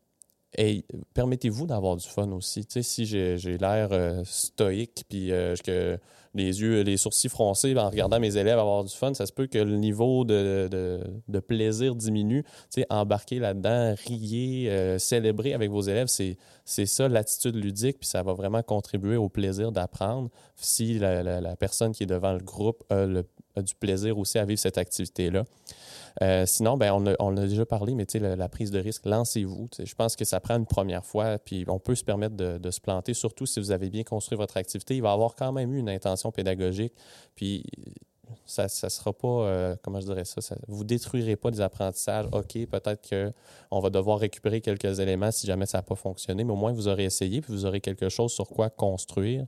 permettez-vous 1.14 1.66
d'avoir 1.66 1.96
du 1.96 2.06
fun 2.06 2.30
aussi. 2.32 2.64
Tu 2.64 2.82
sais, 2.82 2.82
si 2.82 3.06
j'ai 3.06 3.58
l'air 3.58 3.88
euh, 3.92 4.22
stoïque, 4.24 5.04
puis 5.08 5.30
euh, 5.30 5.54
que 5.62 5.98
les 6.34 6.60
yeux, 6.60 6.82
les 6.82 6.98
sourcils 6.98 7.30
froncés 7.30 7.76
en 7.78 7.88
regardant 7.88 8.20
mes 8.20 8.36
élèves 8.36 8.58
avoir 8.58 8.84
du 8.84 8.94
fun, 8.94 9.14
ça 9.14 9.24
se 9.24 9.32
peut 9.32 9.46
que 9.46 9.58
le 9.58 9.76
niveau 9.76 10.24
de, 10.24 11.00
plaisir 11.46 11.94
diminue. 11.94 12.42
Tu 12.42 12.80
sais, 12.80 12.86
embarquer 12.90 13.38
là-dedans, 13.38 13.94
rier, 14.06 14.98
célébrer 14.98 15.54
avec 15.54 15.70
vos 15.70 15.80
élèves, 15.80 16.08
c'est 16.08 16.86
ça 16.86 17.08
l'attitude 17.08 17.56
ludique, 17.56 18.00
puis 18.00 18.08
ça 18.08 18.22
va 18.22 18.34
vraiment 18.34 18.62
contribuer 18.62 19.16
au 19.16 19.30
plaisir 19.30 19.72
d'apprendre 19.72 20.28
si 20.56 20.98
la, 20.98 21.22
la, 21.22 21.56
personne 21.56 21.92
qui 21.92 22.02
est 22.02 22.06
devant 22.06 22.32
le 22.32 22.40
groupe 22.40 22.84
a, 22.90 23.06
du 23.62 23.74
plaisir 23.74 24.18
aussi 24.18 24.38
à 24.38 24.44
vivre 24.44 24.58
cette 24.58 24.78
activité-là. 24.78 25.44
Euh, 26.22 26.46
sinon, 26.46 26.76
ben, 26.76 26.92
on, 26.92 27.36
a, 27.36 27.42
a 27.42 27.46
déjà 27.46 27.66
parlé, 27.66 27.94
mais 27.94 28.06
la, 28.14 28.36
la 28.36 28.48
prise 28.48 28.70
de 28.70 28.78
risque, 28.78 29.04
lancez-vous. 29.04 29.68
Je 29.78 29.94
pense 29.94 30.16
que 30.16 30.24
ça 30.24 30.40
prend 30.40 30.56
une 30.56 30.66
première 30.66 31.04
fois, 31.04 31.38
puis 31.38 31.64
on 31.68 31.78
peut 31.78 31.94
se 31.94 32.04
permettre 32.04 32.36
de, 32.36 32.58
de, 32.58 32.70
se 32.70 32.80
planter, 32.80 33.12
surtout 33.12 33.44
si 33.44 33.60
vous 33.60 33.70
avez 33.70 33.90
bien 33.90 34.02
construit 34.02 34.38
votre 34.38 34.56
activité. 34.56 34.96
Il 34.96 35.02
va 35.02 35.12
avoir 35.12 35.34
quand 35.34 35.52
même 35.52 35.74
eu 35.74 35.78
une 35.78 35.90
intention 35.90 36.32
pédagogique, 36.32 36.94
puis 37.34 37.64
ça 38.44 38.64
ne 38.64 38.88
sera 38.88 39.12
pas, 39.12 39.28
euh, 39.28 39.76
comment 39.82 40.00
je 40.00 40.06
dirais 40.06 40.24
ça, 40.24 40.40
vous 40.68 40.84
détruirez 40.84 41.36
pas 41.36 41.50
des 41.50 41.60
apprentissages. 41.60 42.26
OK, 42.32 42.66
peut-être 42.66 43.08
qu'on 43.08 43.80
va 43.80 43.90
devoir 43.90 44.18
récupérer 44.18 44.60
quelques 44.60 45.00
éléments 45.00 45.30
si 45.30 45.46
jamais 45.46 45.66
ça 45.66 45.78
n'a 45.78 45.82
pas 45.82 45.94
fonctionné, 45.94 46.44
mais 46.44 46.52
au 46.52 46.56
moins 46.56 46.72
vous 46.72 46.88
aurez 46.88 47.04
essayé, 47.04 47.40
puis 47.40 47.52
vous 47.52 47.66
aurez 47.66 47.80
quelque 47.80 48.08
chose 48.08 48.32
sur 48.32 48.48
quoi 48.48 48.70
construire. 48.70 49.46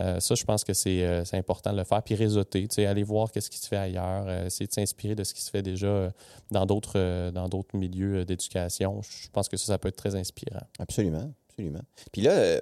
Euh, 0.00 0.20
ça, 0.20 0.34
je 0.34 0.44
pense 0.44 0.64
que 0.64 0.72
euh, 0.72 1.24
c'est 1.24 1.36
important 1.36 1.72
de 1.72 1.78
le 1.78 1.84
faire. 1.84 2.02
Puis 2.02 2.14
réseauter, 2.14 2.68
aller 2.86 3.02
voir 3.02 3.30
qu'est-ce 3.30 3.50
qui 3.50 3.58
se 3.58 3.68
fait 3.68 3.76
ailleurs, 3.76 4.28
essayer 4.44 4.66
de 4.66 4.72
s'inspirer 4.72 5.14
de 5.14 5.24
ce 5.24 5.34
qui 5.34 5.42
se 5.42 5.50
fait 5.50 5.62
déjà 5.62 6.12
dans 6.50 6.66
d'autres 6.66 7.30
dans 7.30 7.48
d'autres 7.48 7.76
milieux 7.76 8.24
d'éducation. 8.24 9.00
Je 9.02 9.28
pense 9.30 9.48
que 9.48 9.56
ça, 9.56 9.66
ça 9.66 9.78
peut 9.78 9.88
être 9.88 9.96
très 9.96 10.14
inspirant. 10.14 10.66
Absolument, 10.78 11.32
absolument. 11.48 11.82
Puis 12.12 12.22
là, 12.22 12.60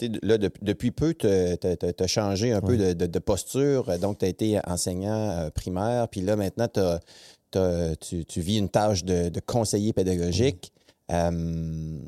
Là, 0.00 0.38
depuis 0.38 0.90
peu, 0.90 1.14
tu 1.14 1.26
as, 1.26 2.06
changé 2.06 2.52
un 2.52 2.60
peu 2.60 2.76
de, 2.76 3.18
posture. 3.18 3.96
Donc, 3.98 4.18
tu 4.18 4.24
as 4.24 4.28
été 4.28 4.60
enseignant 4.66 5.30
euh, 5.30 5.50
primaire. 5.50 6.08
Puis 6.08 6.20
là, 6.20 6.36
maintenant, 6.36 6.68
tu, 6.68 8.40
vis 8.40 8.58
une 8.58 8.68
tâche 8.68 9.04
de, 9.04 9.30
conseiller 9.46 9.92
pédagogique. 9.92 10.72
Euh, 11.12 11.98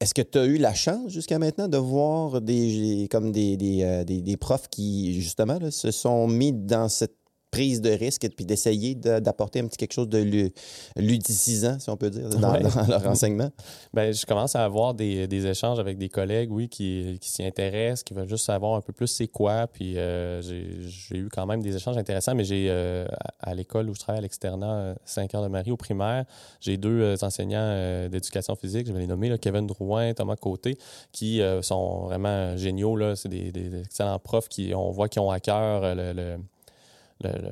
est-ce 0.00 0.14
que 0.14 0.22
tu 0.22 0.38
as 0.38 0.44
eu 0.44 0.58
la 0.58 0.74
chance 0.74 1.10
jusqu'à 1.10 1.38
maintenant 1.38 1.68
de 1.68 1.78
voir 1.78 2.42
des, 2.42 3.08
comme 3.10 3.32
des, 3.32 3.56
des, 3.56 4.04
des 4.04 4.36
profs 4.36 4.68
qui, 4.68 5.20
justement, 5.20 5.58
là, 5.58 5.70
se 5.70 5.90
sont 5.90 6.26
mis 6.28 6.52
dans 6.52 6.88
cette 6.88 7.21
prise 7.52 7.82
de 7.82 7.90
risque 7.90 8.24
et 8.24 8.30
puis 8.30 8.46
d'essayer 8.46 8.94
d'apporter 8.94 9.60
un 9.60 9.66
petit 9.66 9.76
quelque 9.76 9.92
chose 9.92 10.08
de 10.08 10.50
ludicisant, 10.96 11.78
si 11.78 11.90
on 11.90 11.98
peut 11.98 12.08
dire, 12.08 12.30
dans, 12.30 12.54
leur 12.88 13.06
enseignement? 13.06 13.50
Bien, 13.92 14.10
je 14.10 14.24
commence 14.24 14.56
à 14.56 14.64
avoir 14.64 14.94
des, 14.94 15.28
des, 15.28 15.46
échanges 15.46 15.78
avec 15.78 15.98
des 15.98 16.08
collègues, 16.08 16.50
oui, 16.50 16.68
qui, 16.68 17.18
qui 17.20 17.30
s'y 17.30 17.44
intéressent, 17.44 18.04
qui 18.04 18.14
veulent 18.14 18.28
juste 18.28 18.46
savoir 18.46 18.74
un 18.74 18.80
peu 18.80 18.94
plus 18.94 19.06
c'est 19.06 19.28
quoi. 19.28 19.66
Puis 19.66 19.98
euh, 19.98 20.40
j'ai 20.40 21.18
eu 21.18 21.28
quand 21.30 21.44
même 21.44 21.62
des 21.62 21.76
échanges 21.76 21.98
intéressants, 21.98 22.34
mais 22.34 22.44
j'ai 22.44 22.68
euh, 22.70 23.06
à 23.40 23.54
l'école 23.54 23.90
où 23.90 23.94
je 23.94 24.00
travaille 24.00 24.20
à 24.20 24.22
l'externat, 24.22 24.94
5 25.04 25.34
heures 25.34 25.42
de 25.42 25.48
Marie 25.48 25.72
au 25.72 25.76
primaire, 25.76 26.24
j'ai 26.58 26.78
deux 26.78 27.02
euh, 27.02 27.16
enseignants 27.20 28.08
d'éducation 28.08 28.56
physique, 28.56 28.86
je 28.86 28.92
vais 28.94 29.00
les 29.00 29.06
nommer, 29.06 29.38
Kevin 29.38 29.66
Drouin, 29.66 30.14
Thomas 30.14 30.36
Côté, 30.36 30.78
qui 31.12 31.42
sont 31.60 32.04
vraiment 32.04 32.56
géniaux. 32.56 33.14
C'est 33.14 33.28
des, 33.28 33.52
des, 33.52 33.80
excellents 33.80 34.18
profs 34.18 34.48
qui, 34.48 34.72
on 34.74 34.90
voit, 34.90 35.08
qui 35.08 35.18
ont 35.18 35.30
à 35.30 35.38
cœur 35.38 35.94
le 35.94 36.38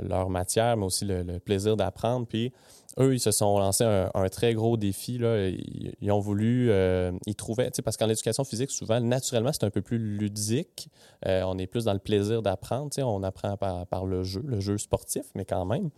leur 0.02 0.30
matière, 0.30 0.76
mais 0.76 0.86
aussi 0.86 1.04
le, 1.04 1.38
plaisir 1.38 1.76
d'apprendre. 1.76 2.26
Puis 2.26 2.52
eux, 2.98 3.14
ils 3.14 3.20
se 3.20 3.30
sont 3.30 3.58
lancés 3.58 3.84
un, 3.84 4.28
très 4.28 4.54
gros 4.54 4.76
défi. 4.76 5.18
Là. 5.18 5.48
Ils, 5.48 6.10
ont 6.10 6.18
voulu, 6.18 6.70
euh, 6.70 7.12
ils 7.26 7.34
trouvaient, 7.34 7.70
parce 7.84 7.96
qu'en 7.96 8.08
éducation 8.08 8.44
physique, 8.44 8.70
souvent, 8.70 9.00
naturellement, 9.00 9.52
c'est 9.52 9.64
un 9.64 9.70
peu 9.70 9.82
plus 9.82 9.98
ludique. 9.98 10.88
Euh, 11.26 11.42
on 11.46 11.58
est 11.58 11.66
plus 11.66 11.84
dans 11.84 11.92
le 11.92 11.98
plaisir 11.98 12.42
d'apprendre. 12.42 12.90
On 12.98 13.22
apprend 13.22 13.56
par, 13.56 14.04
le 14.06 14.24
jeu, 14.24 14.42
le 14.44 14.60
jeu 14.60 14.78
sportif, 14.78 15.24
mais 15.34 15.44
quand 15.44 15.64
même. 15.64 15.90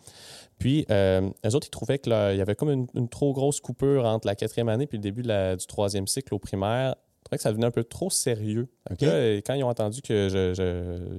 Puis, 0.59 0.87
euh, 0.91 1.29
eux 1.47 1.55
autres, 1.55 1.67
ils 1.67 1.71
trouvaient 1.71 1.99
qu'il 1.99 2.13
y 2.13 2.41
avait 2.41 2.55
comme 2.55 2.87
une, 2.95 3.09
trop 3.09 3.33
grosse 3.33 3.61
coupure 3.61 4.05
entre 4.05 4.27
la 4.27 4.35
quatrième 4.35 4.69
année 4.69 4.85
et 4.85 4.97
le 4.97 4.99
début 4.99 5.23
du 5.23 5.67
troisième 5.67 6.07
cycle 6.07 6.35
au 6.35 6.39
primaire 6.39 6.95
que 7.31 7.39
ça 7.39 7.51
devenait 7.51 7.67
un 7.67 7.71
peu 7.71 7.85
trop 7.85 8.11
sérieux. 8.11 8.69
quand 9.01 9.55
ils 9.55 9.65
ont 9.65 9.69
entendu 9.69 10.03
que 10.03 10.53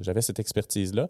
j'avais 0.01 0.21
cette 0.21 0.39
expertise-là, 0.39 1.07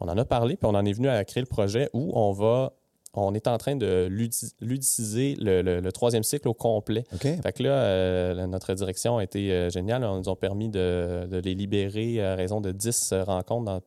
on 0.00 0.08
en 0.08 0.16
a 0.16 0.24
parlé, 0.24 0.56
puis 0.56 0.66
on 0.66 0.74
en 0.74 0.84
est 0.84 0.92
venu 0.92 1.08
à 1.08 1.24
créer 1.24 1.42
le 1.42 1.46
projet 1.46 1.90
où 1.92 2.12
on 2.14 2.32
va 2.32 2.72
on 3.14 3.34
est 3.34 3.48
en 3.48 3.58
train 3.58 3.74
de 3.76 4.06
ludiciser 4.60 5.36
le, 5.40 5.90
troisième 5.90 6.22
cycle 6.22 6.48
au 6.48 6.54
complet. 6.54 7.04
Fait 7.18 7.52
que 7.52 7.62
là, 7.62 7.72
euh, 7.72 8.46
notre 8.46 8.72
direction 8.74 9.18
a 9.18 9.24
été 9.24 9.50
euh, 9.50 9.68
géniale. 9.68 10.04
On 10.04 10.18
nous 10.18 10.28
a 10.28 10.36
permis 10.36 10.68
de, 10.68 11.26
de, 11.28 11.38
les 11.38 11.54
libérer 11.54 12.24
à 12.24 12.36
raison 12.36 12.60
de 12.60 12.70
10 12.70 13.14
rencontres 13.26 13.64
dans 13.64 13.80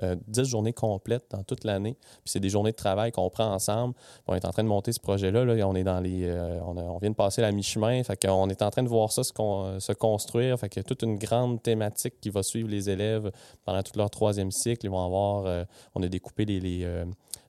10 0.00 0.40
euh, 0.40 0.44
journées 0.44 0.72
complètes 0.72 1.26
dans 1.30 1.42
toute 1.42 1.64
l'année. 1.64 1.96
Puis 2.00 2.32
c'est 2.32 2.40
des 2.40 2.48
journées 2.48 2.72
de 2.72 2.76
travail 2.76 3.12
qu'on 3.12 3.30
prend 3.30 3.52
ensemble. 3.52 3.94
on 4.26 4.34
est 4.34 4.44
en 4.44 4.50
train 4.50 4.62
de 4.62 4.68
monter 4.68 4.92
ce 4.92 5.00
projet-là. 5.00 5.44
Là, 5.44 5.66
on 5.66 5.74
est 5.74 5.84
dans 5.84 6.00
les. 6.00 6.24
Euh, 6.24 6.60
on, 6.62 6.98
vient 6.98 7.10
de 7.10 7.14
passer 7.14 7.42
la 7.42 7.52
mi-chemin. 7.52 8.02
Fait 8.02 8.16
qu'on 8.16 8.48
est 8.48 8.62
en 8.62 8.70
train 8.70 8.82
de 8.82 8.88
voir 8.88 9.12
ça 9.12 9.22
se, 9.24 9.92
construire. 9.92 10.58
Fait 10.58 10.68
qu'il 10.68 10.80
y 10.80 10.84
a 10.84 10.88
toute 10.88 11.02
une 11.02 11.18
grande 11.18 11.62
thématique 11.62 12.20
qui 12.20 12.30
va 12.30 12.42
suivre 12.42 12.68
les 12.68 12.90
élèves 12.90 13.30
pendant 13.64 13.82
tout 13.82 13.96
leur 13.96 14.10
troisième 14.10 14.50
cycle. 14.50 14.86
Ils 14.86 14.90
vont 14.90 15.04
avoir. 15.04 15.46
Euh, 15.46 15.64
on 15.94 16.02
a 16.02 16.08
découpé 16.08 16.44
les, 16.44 16.60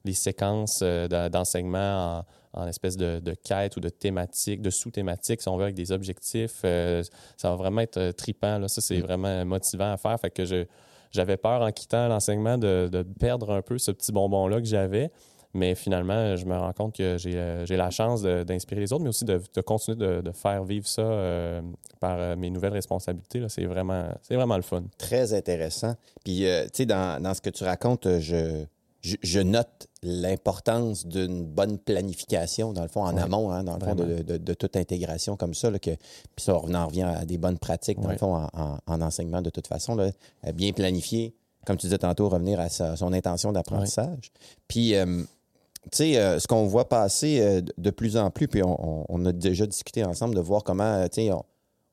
les, 0.06 0.14
séquences 0.14 0.82
d'enseignement 0.82 2.24
en, 2.54 2.62
en 2.62 2.68
espèce 2.68 2.96
de, 2.96 3.20
de, 3.20 3.34
quête 3.34 3.76
ou 3.76 3.80
de 3.80 3.90
thématique, 3.90 4.62
de 4.62 4.70
sous-thématique, 4.70 5.42
si 5.42 5.50
on 5.50 5.58
veut, 5.58 5.64
avec 5.64 5.76
des 5.76 5.92
objectifs. 5.92 6.62
ça 6.62 7.50
va 7.50 7.56
vraiment 7.56 7.82
être 7.82 8.12
tripant. 8.12 8.58
Là. 8.58 8.68
Ça, 8.68 8.82
c'est 8.82 8.98
mm. 8.98 9.02
vraiment 9.02 9.46
motivant 9.46 9.92
à 9.92 9.98
faire. 9.98 10.20
Fait 10.20 10.32
que 10.32 10.46
je, 10.46 10.66
j'avais 11.18 11.38
peur 11.38 11.62
en 11.62 11.72
quittant 11.72 12.08
l'enseignement 12.08 12.58
de, 12.58 13.06
perdre 13.20 13.52
un 13.52 13.62
peu 13.62 13.78
ce 13.78 13.92
petit 13.92 14.12
bonbon-là 14.12 14.60
que 14.60 14.68
j'avais. 14.68 15.12
Mais 15.54 15.74
finalement, 15.74 16.36
je 16.36 16.46
me 16.46 16.56
rends 16.56 16.74
compte 16.74 16.96
que 16.96 17.18
j'ai 17.18 17.34
euh, 17.36 17.66
la 17.70 17.90
chance 17.90 18.22
d'inspirer 18.22 18.82
les 18.82 18.94
autres, 18.94 19.02
mais 19.02 19.10
aussi 19.10 19.26
de, 19.26 19.42
continuer 19.66 20.22
de, 20.22 20.32
faire 20.32 20.64
vivre 20.64 20.86
ça 20.86 21.02
euh, 21.02 21.62
par 22.00 22.18
euh, 22.20 22.36
mes 22.36 22.52
nouvelles 22.52 22.74
responsabilités. 22.74 23.44
C'est 23.50 23.66
vraiment, 23.66 24.08
vraiment 24.30 24.58
le 24.58 24.62
fun. 24.62 24.84
Très 25.00 25.34
intéressant. 25.34 25.96
Puis, 26.24 26.42
tu 26.42 26.70
sais, 26.74 26.86
dans, 26.86 27.22
dans, 27.22 27.34
ce 27.34 27.42
que 27.42 27.50
tu 27.50 27.64
racontes, 27.64 28.08
je, 28.20 28.66
je, 29.02 29.40
note 29.40 29.88
l'importance 30.04 31.06
d'une 31.06 31.46
bonne 31.46 31.78
planification, 31.78 32.74
dans 32.74 32.82
le 32.82 32.88
fond, 32.88 33.04
en 33.04 33.16
amont, 33.18 33.52
hein, 33.52 33.64
dans 33.64 33.78
le 33.78 33.86
fond, 33.86 33.96
de, 33.96 34.54
toute 34.54 34.76
intégration 34.76 35.38
comme 35.38 35.54
ça. 35.54 35.72
que, 35.72 35.92
puis 35.92 35.98
ça, 36.38 36.60
on 36.62 36.74
en 36.74 36.88
revient 36.88 37.04
à 37.04 37.26
des 37.26 37.38
bonnes 37.38 37.60
pratiques, 37.60 38.00
dans 38.00 38.12
le 38.12 38.18
fond, 38.18 38.48
en, 38.54 39.02
enseignement 39.02 39.42
de 39.42 39.50
toute 39.50 39.68
façon. 39.68 39.96
Là, 39.96 40.12
bien 40.54 40.72
planifier, 40.74 41.36
comme 41.66 41.78
tu 41.78 41.88
disais 41.88 41.98
tantôt, 41.98 42.30
revenir 42.30 42.60
à 42.60 42.70
son 42.70 43.14
intention 43.14 43.52
d'apprentissage. 43.52 44.32
Puis, 44.68 44.96
euh, 44.96 45.24
tu 45.84 45.98
sais, 45.98 46.18
euh, 46.18 46.40
ce 46.40 46.48
qu'on 46.48 46.66
voit 46.66 46.90
passer 46.90 47.40
euh, 47.42 47.62
de 47.78 47.90
plus 47.90 48.18
en 48.18 48.30
plus, 48.32 48.48
puis 48.48 48.62
on, 48.64 49.26
a 49.26 49.32
déjà 49.32 49.66
discuté 49.66 50.04
ensemble 50.04 50.36
de 50.36 50.42
voir 50.42 50.64
comment, 50.64 51.08
tu 51.10 51.28
sais, 51.28 51.32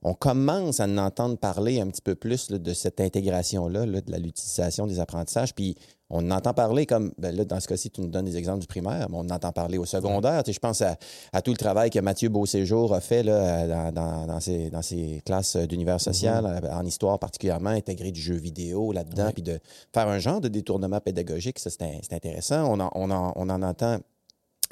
on, 0.04 0.14
commence 0.14 0.80
à 0.80 0.84
en 0.84 0.98
entendre 0.98 1.36
parler 1.36 1.80
un 1.80 1.88
petit 1.88 2.02
peu 2.02 2.14
plus 2.14 2.48
de 2.48 2.74
cette 2.74 3.00
intégration-là, 3.00 3.86
de 3.86 4.16
l'utilisation 4.16 4.86
des 4.86 5.00
apprentissages. 5.00 5.54
Puis 5.54 5.76
on 6.10 6.30
entend 6.30 6.52
parler 6.54 6.86
comme, 6.86 7.12
ben 7.18 7.34
là, 7.34 7.44
dans 7.44 7.58
ce 7.58 7.66
cas-ci, 7.66 7.90
tu 7.90 8.00
nous 8.00 8.08
donnes 8.08 8.26
des 8.26 8.36
exemples 8.36 8.60
du 8.60 8.66
primaire, 8.66 9.08
mais 9.10 9.16
on 9.18 9.28
entend 9.30 9.50
parler 9.52 9.78
au 9.78 9.84
secondaire. 9.84 10.42
je 10.46 10.58
pense 10.58 10.82
à, 10.82 11.42
tout 11.42 11.50
le 11.50 11.56
travail 11.56 11.90
que 11.90 11.98
Mathieu 11.98 12.28
Beauséjour 12.28 12.94
a 12.94 13.00
fait 13.00 13.22
là, 13.22 13.90
dans, 13.90 14.40
ses, 14.40 15.22
classes 15.24 15.56
d'univers 15.56 16.00
social, 16.00 16.44
mm-hmm. 16.44 16.72
en 16.72 16.84
histoire 16.84 17.18
particulièrement, 17.18 17.70
intégrer 17.70 18.12
du 18.12 18.20
jeu 18.20 18.36
vidéo 18.36 18.92
là-dedans, 18.92 19.30
puis 19.32 19.42
de 19.42 19.58
faire 19.92 20.08
un 20.08 20.18
genre 20.18 20.40
de 20.40 20.48
détournement 20.48 21.00
pédagogique, 21.00 21.58
ça, 21.58 21.70
c'est 21.70 22.12
intéressant. 22.12 22.70
On 22.70 22.80
en, 22.80 22.90
on 22.94 23.10
en, 23.10 23.62
entend 23.62 23.98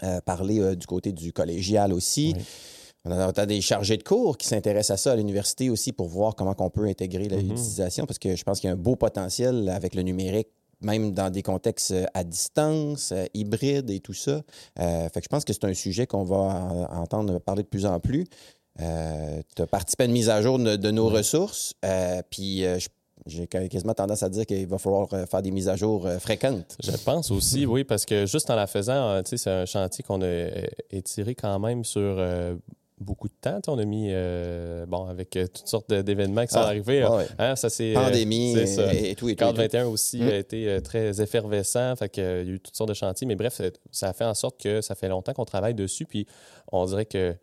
euh, 0.03 0.21
parler 0.21 0.61
euh, 0.61 0.77
du 0.77 0.87
côté 0.87 1.12
du 1.12 1.33
collégial 1.33 1.92
aussi. 1.92 2.35
On 3.05 3.11
a 3.11 3.47
des 3.47 3.61
chargés 3.61 3.97
de 3.97 4.05
cours 4.05 4.38
qui 4.38 4.47
s'intéressent 4.47 4.95
à 4.95 4.97
ça 4.97 5.12
à 5.12 5.17
l'université 5.17 5.71
aussi 5.71 5.93
pour 5.93 6.07
voir 6.07 6.37
comment 6.37 6.55
on 6.59 6.71
peut 6.71 6.87
intégrer 6.87 7.25
l'utilisation 7.25 8.07
parce 8.07 8.19
que 8.19 8.37
je 8.37 8.45
pense 8.45 8.61
qu'il 8.61 8.69
y 8.69 8.71
a 8.71 8.75
un 8.75 8.79
beau 8.79 8.95
potentiel 8.95 9.69
avec 9.69 9.97
le 9.97 10.03
numérique 10.03 10.49
même 10.83 11.12
dans 11.12 11.31
des 11.31 11.43
contextes 11.43 11.93
euh, 11.93 12.07
à 12.15 12.25
distance, 12.25 13.12
euh, 13.12 13.25
hybrides 13.35 13.91
et 13.91 14.01
tout 14.01 14.15
ça. 14.15 14.43
Euh, 14.81 15.09
fait 15.09 15.21
que 15.21 15.25
je 15.25 15.29
pense 15.29 15.45
que 15.45 15.53
c'est 15.53 15.65
un 15.65 15.75
sujet 15.75 16.07
qu'on 16.07 16.25
va 16.25 16.88
entendre 16.93 17.38
parler 17.38 17.62
de 17.62 17.69
plus 17.69 17.87
en 17.87 17.99
plus. 18.01 18.25
tu 18.79 19.62
as 19.62 19.67
participé 19.67 20.05
à 20.05 20.07
une 20.07 20.12
mise 20.12 20.29
à 20.29 20.43
jour 20.43 20.59
de, 20.59 20.91
nos 20.91 21.09
ressources, 21.09 21.75
puis 22.31 22.65
j'ai 23.27 23.47
quasiment 23.47 23.95
tendance 23.95 24.23
à 24.23 24.29
dire 24.29 24.47
qu'il 24.47 24.67
va 24.67 24.79
falloir 24.79 25.09
faire 25.09 25.43
des 25.43 25.51
mises 25.51 25.69
à 25.69 25.77
jour 25.77 26.09
fréquentes. 26.19 26.77
Je 26.83 26.97
pense 27.05 27.31
aussi, 27.31 27.67
oui, 27.67 27.85
parce 27.85 28.05
que 28.05 28.27
juste 28.27 28.51
en 28.51 28.57
la 28.57 28.67
faisant, 28.67 29.21
c'est 29.25 29.47
un 29.47 29.67
chantier 29.67 30.03
qu'on 30.03 30.23
a 30.23 30.49
étiré 30.91 31.35
quand 31.35 31.59
même 31.59 31.85
sur 31.85 32.17
beaucoup 33.03 33.29
de 33.29 33.35
temps. 33.41 33.61
On 33.67 33.79
a 33.79 33.85
mis, 33.85 34.09
euh, 34.11 34.87
bon, 34.87 35.07
avec 35.07 35.37
euh, 35.37 35.47
toutes 35.47 35.67
sortes 35.67 35.93
d'événements 35.93 36.45
qui 36.47 36.53
sont 36.53 36.61
ah, 36.61 36.67
arrivés. 36.67 37.07
Hein, 37.38 37.57
ça, 37.57 37.69
c'est, 37.69 37.97
euh, 37.97 38.01
Pandémie 38.01 38.57
et, 38.57 39.15
tout. 39.15 39.29
Et 39.29 39.37
tout, 39.37 39.45
21 39.45 39.87
aussi 39.87 40.23
a 40.23 40.27
mm. 40.27 40.35
été 40.35 40.81
très 40.83 41.21
effervescent. 41.21 41.95
Fait 41.97 42.09
qu'il 42.09 42.23
y 42.23 42.27
a 42.27 42.43
eu 42.43 42.61
toutes 42.61 42.77
sortes 42.77 42.88
de 42.88 42.95
chantiers. 42.95 43.27
Mais 43.27 43.37
bref, 43.37 43.61
ça 43.91 44.09
a 44.09 44.12
fait 44.12 44.25
en 44.25 44.35
sorte 44.35 44.61
que 44.61 44.81
ça 44.81 44.95
fait 44.95 45.09
longtemps 45.09 45.33
qu'on 45.33 45.45
travaille 45.45 45.75
dessus. 45.75 46.07
Puis 46.07 46.27
on 46.71 46.85
dirait 46.87 47.07
que 47.07 47.35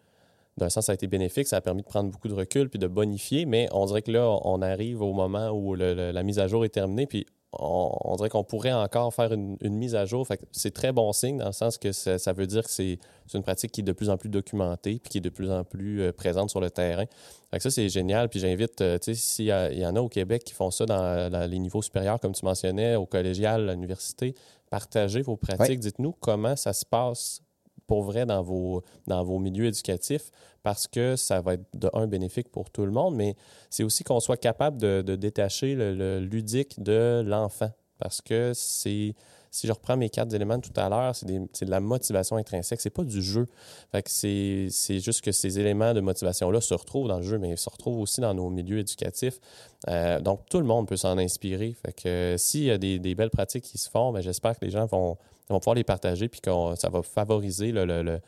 d'un 0.58 0.70
sens, 0.70 0.88
ça 0.88 0.92
a 0.92 0.96
été 0.96 1.08
bénéfique, 1.08 1.48
ça 1.48 1.58
a 1.58 1.62
permis 1.62 1.82
de 1.82 1.88
prendre 1.88 2.12
beaucoup 2.12 2.28
de 2.28 2.34
recul 2.34 2.70
puis 2.70 2.80
de 2.80 2.88
bonifier, 2.88 3.46
mais 3.46 3.70
on 3.72 3.86
dirait 3.86 4.02
que 4.02 4.12
là, 4.12 4.28
on 4.44 4.62
arrive 4.62 5.02
au 5.02 5.14
moment 5.14 5.52
où 5.52 5.74
la 5.76 6.24
mise 6.24 6.38
à 6.40 6.48
jour 6.48 6.66
est 6.66 6.70
terminée, 6.70 7.08
puis 7.08 7.26
on, 7.52 8.16
dirait 8.16 8.30
qu'on 8.30 8.44
pourrait 8.44 8.74
encore 8.74 9.14
faire 9.14 9.34
une, 9.34 9.58
mise 9.62 9.96
à 9.96 10.06
jour. 10.06 10.28
c'est 10.52 10.74
très 10.74 10.92
bon 10.92 11.12
signe 11.14 11.38
dans 11.38 11.48
le 11.48 11.52
sens 11.52 11.78
que 11.78 11.92
ça, 11.92 12.34
veut 12.34 12.46
dire 12.46 12.64
que 12.64 12.70
c'est 12.70 13.00
une 13.34 13.42
pratique 13.42 13.72
qui 13.72 13.82
est 13.82 13.84
de 13.84 13.92
plus 13.92 14.10
en 14.10 14.18
plus 14.18 14.30
documentée 14.30 15.00
puis 15.00 15.10
qui 15.10 15.18
est 15.18 15.22
de 15.22 15.30
plus 15.30 15.52
en 15.52 15.64
plus 15.64 16.02
euh, 16.02 16.12
présente 16.12 16.50
sur 16.50 16.60
le 16.60 16.70
terrain. 16.70 17.06
ça, 17.58 17.72
c'est 17.72 17.90
génial. 17.90 18.30
Puis 18.30 18.40
j'invite, 18.40 18.82
euh, 18.82 18.98
tu 19.00 19.16
sais, 19.16 19.22
s'il 19.22 19.46
y, 19.46 19.86
en 19.86 19.96
a 19.96 20.02
au 20.02 20.10
Québec 20.10 20.44
qui 20.44 20.54
font 20.54 20.72
ça 20.72 20.86
dans 20.86 21.50
les 21.50 21.60
niveaux 21.60 21.82
supérieurs, 21.82 22.20
comme 22.20 22.34
tu 22.34 22.46
mentionnais, 22.46 22.96
au 22.96 23.06
collégial, 23.06 23.70
à 23.70 23.74
l'université, 23.74 24.36
partagez 24.70 25.22
vos 25.22 25.36
pratiques. 25.36 25.80
Dites-nous 25.80 26.14
comment 26.20 26.56
ça 26.56 26.74
se 26.74 26.86
passe 26.86 27.42
pour 27.90 28.04
vrai 28.04 28.28
dans 28.28 28.44
vos, 28.44 28.84
dans 29.08 29.24
vos 29.24 29.40
milieux 29.40 29.66
éducatifs 29.66 30.30
parce 30.62 30.88
que 30.88 31.16
ça 31.16 31.42
va 31.42 31.56
être 31.56 31.66
de 31.74 31.90
un 31.94 32.06
bénéfique 32.06 32.50
pour 32.50 32.70
tout 32.70 32.86
le 32.86 32.92
monde, 32.92 33.16
mais 33.16 33.36
c'est 33.72 33.84
aussi 33.84 34.04
qu'on 34.04 34.20
soit 34.20 34.38
capable 34.38 34.78
de, 34.78 35.16
détacher 35.16 35.74
le, 35.74 36.20
ludique 36.20 36.82
de 36.82 37.24
l'enfant 37.26 37.72
parce 37.98 38.22
que 38.22 38.52
c'est 38.54 39.16
si 39.52 39.68
je 39.68 39.72
reprends 39.72 39.98
mes 39.98 40.10
quatre 40.10 40.34
éléments 40.34 40.58
de 40.58 40.62
tout 40.62 40.80
à 40.80 40.90
l'heure, 40.90 41.16
c'est 41.16 41.26
de 41.26 41.72
la 41.72 41.80
motivation 41.80 42.38
intrinsèque, 42.38 42.82
c'est 42.82 42.90
pas 42.90 43.04
du 43.04 43.22
jeu. 43.22 43.48
Fait 43.92 44.04
que 44.04 44.10
c'est 44.10 45.00
juste 45.00 45.22
que 45.22 45.32
ces 45.32 45.60
éléments 45.60 45.94
de 45.94 46.02
motivation-là 46.02 46.62
se 46.62 46.74
retrouvent 46.74 47.08
dans 47.08 47.18
le 47.18 47.24
jeu, 47.24 47.38
mais 47.38 47.50
ils 47.50 47.58
se 47.58 47.70
retrouvent 47.70 48.00
aussi 48.00 48.22
dans 48.22 48.34
nos 48.34 48.50
milieux 48.50 48.80
éducatifs. 48.80 49.40
Euh, 49.88 50.20
donc, 50.20 50.42
tout 50.50 50.60
le 50.60 50.66
monde 50.66 50.88
peut 50.88 50.98
s'en 50.98 51.18
inspirer. 51.18 51.76
Fait 51.86 51.94
que 51.94 52.36
s'il 52.38 52.64
y 52.64 52.72
a 52.72 52.78
des, 52.78 53.16
belles 53.16 53.30
pratiques 53.30 53.64
qui 53.64 53.78
se 53.78 53.90
font, 53.90 54.12
ben, 54.12 54.22
j'espère 54.22 54.58
que 54.58 54.66
les 54.66 54.72
gens 54.72 54.86
vont, 54.86 55.18
vont 55.50 55.60
pouvoir 55.60 55.76
les 55.76 55.84
partager 55.84 56.28
puis 56.28 56.42
que 56.42 56.52
ça 56.76 56.90
va 56.90 57.02
favoriser 57.02 57.72
la 57.72 58.22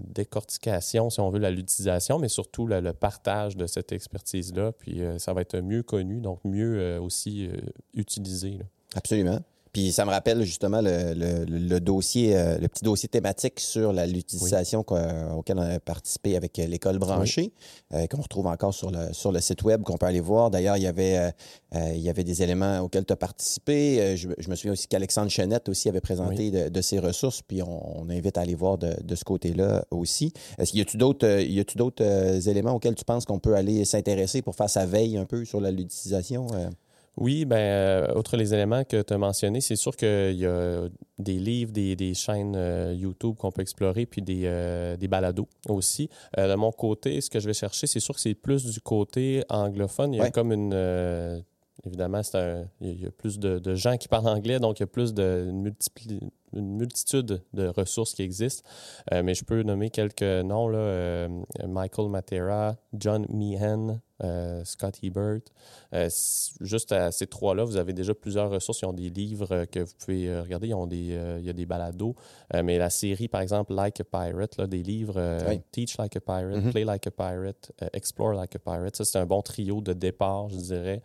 décortication, 0.00 1.10
si 1.10 1.20
on 1.20 1.30
veut, 1.30 1.38
l'utilisation, 1.50 2.18
mais 2.18 2.28
surtout 2.28 2.66
le 2.66 2.92
partage 2.92 3.56
de 3.56 3.66
cette 3.66 3.92
expertise-là. 3.92 4.72
Puis 4.72 5.02
euh, 5.02 5.18
ça 5.18 5.32
va 5.32 5.42
être 5.42 5.58
mieux 5.58 5.82
connu, 5.82 6.20
donc 6.20 6.40
mieux 6.44 6.78
euh, 6.78 7.00
aussi 7.00 7.46
euh, 7.46 7.56
utilisé. 7.94 8.58
Absolument. 8.94 9.40
Puis 9.78 9.92
ça 9.92 10.04
me 10.04 10.10
rappelle 10.10 10.42
justement 10.42 10.80
le, 10.80 11.14
le- 11.14 11.44
le 11.44 11.78
dossier, 11.78 12.36
euh, 12.36 12.58
le 12.58 12.66
petit 12.66 12.82
dossier 12.82 13.08
thématique 13.08 13.60
sur 13.60 13.92
la 13.92 14.06
l'utilisation 14.08 14.80
auquel 15.36 15.56
on 15.56 15.62
a 15.62 15.78
participé 15.78 16.34
avec 16.36 16.56
l'école 16.56 16.98
branchée, 16.98 17.52
euh, 17.94 18.08
qu'on 18.08 18.20
retrouve 18.22 18.48
encore 18.48 18.74
sur 18.74 18.90
le, 18.90 19.12
sur 19.12 19.30
le 19.30 19.40
site 19.40 19.62
web, 19.62 19.82
qu'on 19.84 19.96
peut 19.96 20.06
aller 20.06 20.18
voir. 20.18 20.50
D'ailleurs, 20.50 20.76
il 20.76 20.82
y 20.82 20.88
avait, 20.88 21.30
euh, 21.76 21.92
il 21.94 22.00
y 22.00 22.08
avait 22.10 22.24
des 22.24 22.42
éléments 22.42 22.80
auxquels 22.80 23.04
tu 23.04 23.12
as 23.12 23.16
participé. 23.16 24.16
Je, 24.16 24.28
je 24.36 24.50
me 24.50 24.56
souviens 24.56 24.72
aussi 24.72 24.88
qu'Alexandre 24.88 25.30
Chenette 25.30 25.68
aussi 25.68 25.88
avait 25.88 26.00
présenté 26.00 26.50
de, 26.50 26.68
de 26.70 26.80
ses 26.80 26.98
ressources, 26.98 27.40
puis 27.42 27.62
on, 27.62 28.00
on 28.00 28.10
invite 28.10 28.36
à 28.36 28.40
aller 28.40 28.56
voir 28.56 28.78
de, 28.78 28.94
de 29.00 29.14
ce 29.14 29.22
côté-là 29.22 29.84
aussi. 29.92 30.32
Est-ce 30.58 30.70
qu'il 30.72 30.80
y 30.80 30.82
a-tu 30.82 30.96
d'autres, 30.96 31.76
d'autres 31.76 32.48
éléments 32.48 32.72
auxquels 32.72 32.96
tu 32.96 33.04
penses 33.04 33.24
qu'on 33.26 33.38
peut 33.38 33.54
aller 33.54 33.84
s'intéresser 33.84 34.42
pour 34.42 34.56
faire 34.56 34.70
sa 34.70 34.86
veille 34.86 35.16
un 35.18 35.24
peu 35.24 35.44
sur 35.44 35.60
la 35.60 35.70
ludicisation? 35.70 36.48
Euh? 37.20 37.24
Oui, 37.24 37.44
ben, 37.44 37.56
euh, 37.56 38.14
outre 38.14 38.36
les 38.36 38.54
éléments 38.54 38.84
que 38.84 39.02
tu 39.02 39.12
as 39.12 39.18
mentionnés, 39.18 39.60
c'est 39.60 39.76
sûr 39.76 39.96
qu'il 39.96 40.36
y 40.36 40.46
a 40.46 40.88
des 41.18 41.38
livres, 41.38 41.72
des, 41.72 41.96
des 41.96 42.14
chaînes 42.14 42.54
euh, 42.56 42.94
YouTube 42.96 43.34
qu'on 43.36 43.50
peut 43.50 43.62
explorer, 43.62 44.06
puis 44.06 44.22
des, 44.22 44.42
euh, 44.44 44.96
des 44.96 45.08
balados 45.08 45.48
aussi. 45.68 46.08
Euh, 46.38 46.48
de 46.48 46.54
mon 46.54 46.70
côté, 46.72 47.20
ce 47.20 47.28
que 47.28 47.40
je 47.40 47.46
vais 47.46 47.54
chercher, 47.54 47.86
c'est 47.86 48.00
sûr 48.00 48.14
que 48.14 48.20
c'est 48.20 48.34
plus 48.34 48.64
du 48.64 48.80
côté 48.80 49.42
anglophone. 49.48 50.14
Il 50.14 50.18
y 50.18 50.20
a 50.20 50.24
Ouais. 50.24 50.30
comme 50.30 50.52
une. 50.52 51.44
Évidemment, 51.86 52.22
c'est 52.22 52.38
un- 52.38 52.68
il 52.80 52.86
y 52.88 52.90
a- 52.90 52.94
il 52.94 53.02
y 53.02 53.06
a 53.06 53.10
plus 53.10 53.38
de, 53.38 53.58
de 53.58 53.74
gens 53.74 53.96
qui 53.96 54.08
parlent 54.08 54.28
anglais, 54.28 54.58
donc 54.58 54.78
il 54.78 54.82
y 54.82 54.84
a 54.84 54.88
plus 54.88 55.14
de 55.14 55.46
une, 55.48 55.62
multipli- 55.68 56.20
une 56.54 56.76
multitude 56.76 57.42
de 57.52 57.66
ressources 57.68 58.14
qui 58.14 58.22
existent. 58.22 58.68
Euh, 59.12 59.22
mais 59.22 59.34
je 59.34 59.44
peux 59.44 59.62
nommer 59.62 59.90
quelques 59.90 60.22
noms 60.22 60.68
là, 60.68 60.78
euh, 60.78 61.28
Michael 61.66 62.08
Matera, 62.08 62.76
John 62.94 63.26
Meehan, 63.28 64.00
euh, 64.24 64.64
Scott 64.64 64.98
Ebert. 65.02 65.40
Euh, 65.94 66.08
juste 66.60 66.90
à 66.92 67.12
ces 67.12 67.26
trois-là, 67.26 67.64
vous 67.64 67.76
avez 67.76 67.92
déjà 67.92 68.14
plusieurs 68.14 68.50
ressources. 68.50 68.80
Ils 68.80 68.86
ont 68.86 68.92
des 68.92 69.10
livres 69.10 69.66
que 69.66 69.80
vous 69.80 69.92
pouvez 69.98 70.40
regarder. 70.40 70.68
Ils 70.68 70.74
ont 70.74 70.86
des, 70.86 71.18
il 71.38 71.44
y 71.44 71.50
a 71.50 71.52
des 71.52 71.66
balados. 71.66 72.16
Mais 72.64 72.78
la 72.78 72.90
série, 72.90 73.28
par 73.28 73.42
exemple, 73.42 73.72
Like 73.74 74.00
a 74.00 74.04
Pirate, 74.04 74.56
là, 74.56 74.66
des 74.66 74.82
livres 74.82 75.20
Oui. 75.48 75.60
Teach 75.70 75.98
Like 75.98 76.16
a 76.16 76.20
Pirate, 76.20 76.56
Mhm. 76.64 76.70
Play 76.72 76.84
Like 76.84 77.06
a 77.06 77.10
Pirate, 77.10 77.72
Explore 77.92 78.32
Like 78.34 78.56
a 78.56 78.58
Pirate. 78.58 78.96
Ça, 78.96 79.04
c'est 79.04 79.18
un 79.18 79.26
bon 79.26 79.42
trio 79.42 79.80
de 79.80 79.92
départ, 79.92 80.48
je 80.48 80.56
dirais. 80.56 81.02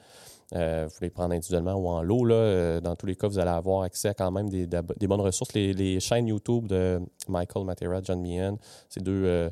Euh, 0.55 0.85
vous 0.87 0.93
pouvez 0.93 1.07
les 1.07 1.11
prendre 1.11 1.33
individuellement 1.33 1.73
ou 1.73 1.87
en 1.87 2.01
lot. 2.01 2.25
Là. 2.25 2.35
Euh, 2.35 2.81
dans 2.81 2.95
tous 2.95 3.05
les 3.05 3.15
cas, 3.15 3.27
vous 3.27 3.39
allez 3.39 3.49
avoir 3.49 3.83
accès 3.83 4.09
à 4.09 4.13
quand 4.13 4.31
même 4.31 4.49
des, 4.49 4.67
des- 4.67 5.07
bonnes 5.07 5.21
ressources. 5.21 5.53
Les, 5.53 5.99
chaînes 5.99 6.27
YouTube 6.27 6.67
de 6.67 6.99
Michael 7.27 7.65
Matera, 7.65 8.01
John 8.03 8.21
Meehan, 8.21 8.57
c'est 8.89 9.01
deux, 9.01 9.23
euh, 9.25 9.49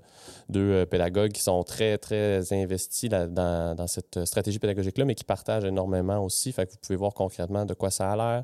deux 0.49 0.85
pédagogues 0.85 1.31
qui 1.31 1.41
sont 1.41 1.63
très, 1.63 1.97
très 1.97 2.53
investis 2.53 3.09
dans, 3.09 3.87
cette 3.87 4.25
stratégie 4.25 4.59
pédagogique-là, 4.59 5.05
mais 5.05 5.15
qui 5.15 5.23
partagent 5.23 5.65
énormément 5.65 6.23
aussi. 6.23 6.51
Fait 6.51 6.65
que 6.65 6.71
vous 6.71 6.77
pouvez 6.81 6.97
voir 6.97 7.13
concrètement 7.13 7.65
de 7.65 7.73
quoi 7.73 7.89
ça 7.89 8.11
a 8.11 8.43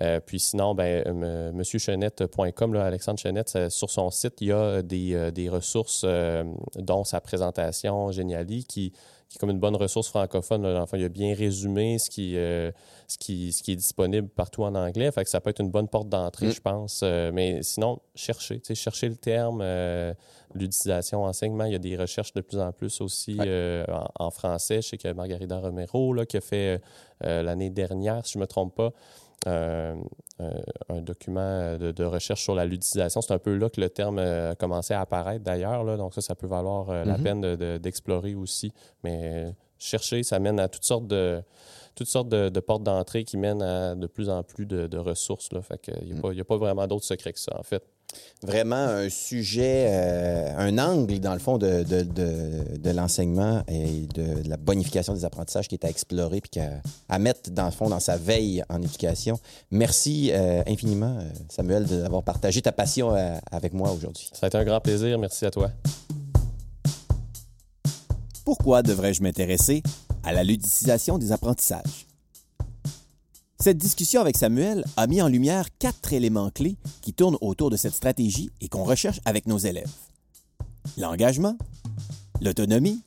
l'air. 0.00 0.20
Puis 0.26 0.38
sinon, 0.40 0.74
ben, 0.74 1.52
monsieurchenette.com, 1.52 2.76
Alexandre 2.76 3.18
Chenette, 3.18 3.70
sur 3.70 3.90
son 3.90 4.10
site, 4.10 4.40
il 4.40 4.48
y 4.48 4.52
a 4.52 4.82
des, 4.82 5.32
des 5.32 5.48
ressources, 5.48 6.04
dont 6.76 7.04
sa 7.04 7.20
présentation 7.20 8.10
Geniali, 8.12 8.64
qui, 8.64 8.92
qui 9.28 9.36
est 9.36 9.40
comme 9.40 9.50
une 9.50 9.58
bonne 9.58 9.74
ressource 9.76 10.08
francophone. 10.08 10.62
Là. 10.62 10.80
Enfin, 10.82 10.98
il 10.98 11.04
a 11.04 11.08
bien 11.08 11.34
résumé 11.34 11.98
ce 11.98 12.08
qui, 12.10 12.36
euh, 12.36 12.70
ce, 13.08 13.18
qui, 13.18 13.52
ce 13.52 13.62
qui 13.62 13.72
est 13.72 13.76
disponible 13.76 14.28
partout 14.28 14.62
en 14.62 14.74
anglais. 14.74 15.10
Fait 15.10 15.24
que 15.24 15.30
ça 15.30 15.40
peut 15.40 15.50
être 15.50 15.60
une 15.60 15.70
bonne 15.70 15.88
porte 15.88 16.08
d'entrée, 16.08 16.46
Mm. 16.48 16.52
je 16.52 16.60
pense. 16.60 17.00
Euh, 17.02 17.30
mais 17.34 17.62
sinon, 17.62 17.98
cherchez, 18.14 18.60
cherchez 18.74 19.08
le 19.08 19.16
terme, 19.16 19.60
euh, 19.62 20.14
l'utilisation, 20.54 21.24
enseignement. 21.24 21.64
Il 21.64 21.72
y 21.72 21.76
a 21.76 21.78
des 21.80 21.96
recherches 21.96 22.32
de 22.34 22.40
plus 22.40 22.58
en 22.60 22.72
plus 22.72 23.00
aussi 23.00 23.36
Ouais. 23.38 23.84
en, 23.88 24.26
en 24.26 24.30
français. 24.30 24.80
Je 24.82 24.88
sais 24.90 24.96
que 24.98 25.12
Margarida 25.12 25.58
Romero, 25.58 26.12
là, 26.12 26.24
qui 26.24 26.36
a 26.36 26.40
fait 26.40 26.80
l'année 27.20 27.70
dernière, 27.70 28.24
si 28.26 28.34
je 28.34 28.38
ne 28.38 28.42
me 28.42 28.46
trompe 28.46 28.74
pas, 28.76 28.92
un 30.38 31.00
document 31.00 31.76
de, 31.78 31.92
de 31.92 32.04
recherche 32.04 32.42
sur 32.42 32.54
la 32.54 32.64
ludisation. 32.66 33.20
C'est 33.22 33.32
un 33.32 33.38
peu 33.38 33.56
là 33.56 33.68
que 33.70 33.80
le 33.80 33.88
terme 33.88 34.18
euh, 34.18 34.52
a 34.52 34.54
commencé 34.54 34.92
à 34.94 35.00
apparaître 35.00 35.42
d'ailleurs. 35.44 35.84
Donc 35.96 36.12
ça, 36.14 36.20
ça 36.20 36.34
peut 36.34 36.46
valoir 36.46 36.90
euh, 36.90 37.04
la 37.04 37.16
Mhm. 37.16 37.22
peine 37.24 37.40
de- 37.40 37.56
de- 37.56 37.78
d'explorer 37.78 38.34
aussi. 38.34 38.72
Mais 39.02 39.20
euh, 39.46 39.50
chercher, 39.78 40.22
ça 40.22 40.38
mène 40.38 40.60
à 40.60 40.68
toutes 40.68 40.84
sortes 40.84 41.06
de 41.06 41.42
toutes 41.96 42.06
sortes 42.08 42.28
de, 42.28 42.48
de 42.50 42.60
portes 42.60 42.84
d'entrée 42.84 43.24
qui 43.24 43.36
mènent 43.36 43.62
à 43.62 43.94
de 43.96 44.06
plus 44.06 44.28
en 44.28 44.42
plus 44.44 44.66
de, 44.66 44.86
de 44.86 44.98
ressources. 44.98 45.50
Là. 45.52 45.62
Fait 45.62 45.78
que 45.78 45.90
il 46.02 46.12
n'y 46.14 46.18
a, 46.18 46.22
Mm. 46.32 46.40
a 46.40 46.44
pas 46.44 46.56
vraiment 46.56 46.86
d'autres 46.86 47.04
secrets 47.06 47.32
que 47.32 47.40
ça, 47.40 47.58
en 47.58 47.62
fait. 47.64 47.82
vraiment 48.42 48.76
un 48.76 49.08
sujet, 49.10 49.86
euh, 49.90 50.54
un 50.56 50.78
angle, 50.78 51.18
dans 51.18 51.32
le 51.32 51.38
fond, 51.40 51.58
de, 51.58 51.82
de, 51.82 52.90
l'enseignement 52.90 53.62
et 53.68 54.06
de, 54.14 54.48
la 54.48 54.56
bonification 54.56 55.12
des 55.12 55.24
apprentissages 55.24 55.66
qui 55.68 55.74
est 55.74 55.84
à 55.84 55.88
explorer 55.90 56.40
puis 56.40 56.50
qu'à- 56.50 56.80
à 57.08 57.18
mettre, 57.18 57.50
dans 57.50 57.64
le 57.66 57.72
fond, 57.72 57.88
dans 57.88 58.00
sa 58.00 58.16
veille 58.16 58.62
en 58.68 58.80
éducation. 58.80 59.38
Merci 59.70 60.30
euh, 60.32 60.62
infiniment, 60.66 61.18
euh, 61.18 61.24
Samuel, 61.48 61.84
d'avoir 61.84 62.22
partagé 62.22 62.62
ta 62.62 62.72
passion 62.72 63.10
avec 63.50 63.72
moi 63.74 63.90
aujourd'hui. 63.90 64.30
Ça 64.32 64.46
a 64.46 64.48
été 64.48 64.56
un 64.58 64.64
grand 64.64 64.80
plaisir. 64.80 65.18
Merci 65.18 65.44
à 65.44 65.50
toi. 65.50 65.70
Pourquoi 68.46 68.84
devrais-je 68.84 69.24
m'intéresser 69.24 69.82
à 70.22 70.32
la 70.32 70.44
ludicisation 70.44 71.18
des 71.18 71.32
apprentissages? 71.32 72.06
Cette 73.58 73.76
discussion 73.76 74.20
avec 74.20 74.36
Samuel 74.36 74.84
a 74.96 75.08
mis 75.08 75.20
en 75.20 75.26
lumière 75.26 75.66
quatre 75.80 76.12
éléments 76.12 76.50
clés 76.50 76.76
qui 77.02 77.12
tournent 77.12 77.38
autour 77.40 77.70
de 77.70 77.76
cette 77.76 77.94
stratégie 77.94 78.52
et 78.60 78.68
qu'on 78.68 78.84
recherche 78.84 79.18
avec 79.24 79.48
nos 79.48 79.58
élèves. 79.58 79.90
L'engagement, 80.96 81.58
l'autonomie, 82.40 83.02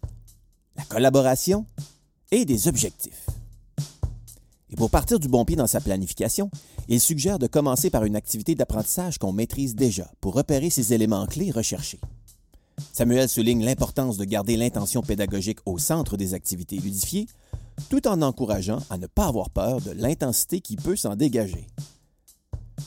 la 0.75 0.83
collaboration 0.83 1.65
et 2.31 2.43
des 2.43 2.67
objectifs. 2.67 3.27
Et 4.69 4.75
pour 4.75 4.89
partir 4.89 5.21
du 5.21 5.29
bon 5.29 5.45
pied 5.45 5.55
dans 5.55 5.67
sa 5.67 5.79
planification, 5.79 6.51
il 6.89 6.99
suggère 6.99 7.39
de 7.39 7.47
commencer 7.47 7.89
par 7.89 8.03
une 8.03 8.17
activité 8.17 8.55
d'apprentissage 8.55 9.17
qu'on 9.17 9.31
maîtrise 9.31 9.73
déjà 9.73 10.11
pour 10.19 10.33
repérer 10.33 10.69
ces 10.69 10.93
éléments 10.93 11.27
clés 11.27 11.51
recherchés. 11.51 12.01
Samuel 12.93 13.29
souligne 13.29 13.63
l'importance 13.63 14.17
de 14.17 14.25
garder 14.25 14.57
l'intention 14.57 15.01
pédagogique 15.01 15.59
au 15.65 15.77
centre 15.77 16.17
des 16.17 16.33
activités 16.33 16.77
ludifiées, 16.77 17.27
tout 17.89 18.07
en 18.07 18.21
encourageant 18.21 18.79
à 18.89 18.97
ne 18.97 19.07
pas 19.07 19.27
avoir 19.27 19.49
peur 19.49 19.81
de 19.81 19.91
l'intensité 19.91 20.61
qui 20.61 20.75
peut 20.75 20.95
s'en 20.95 21.15
dégager. 21.15 21.67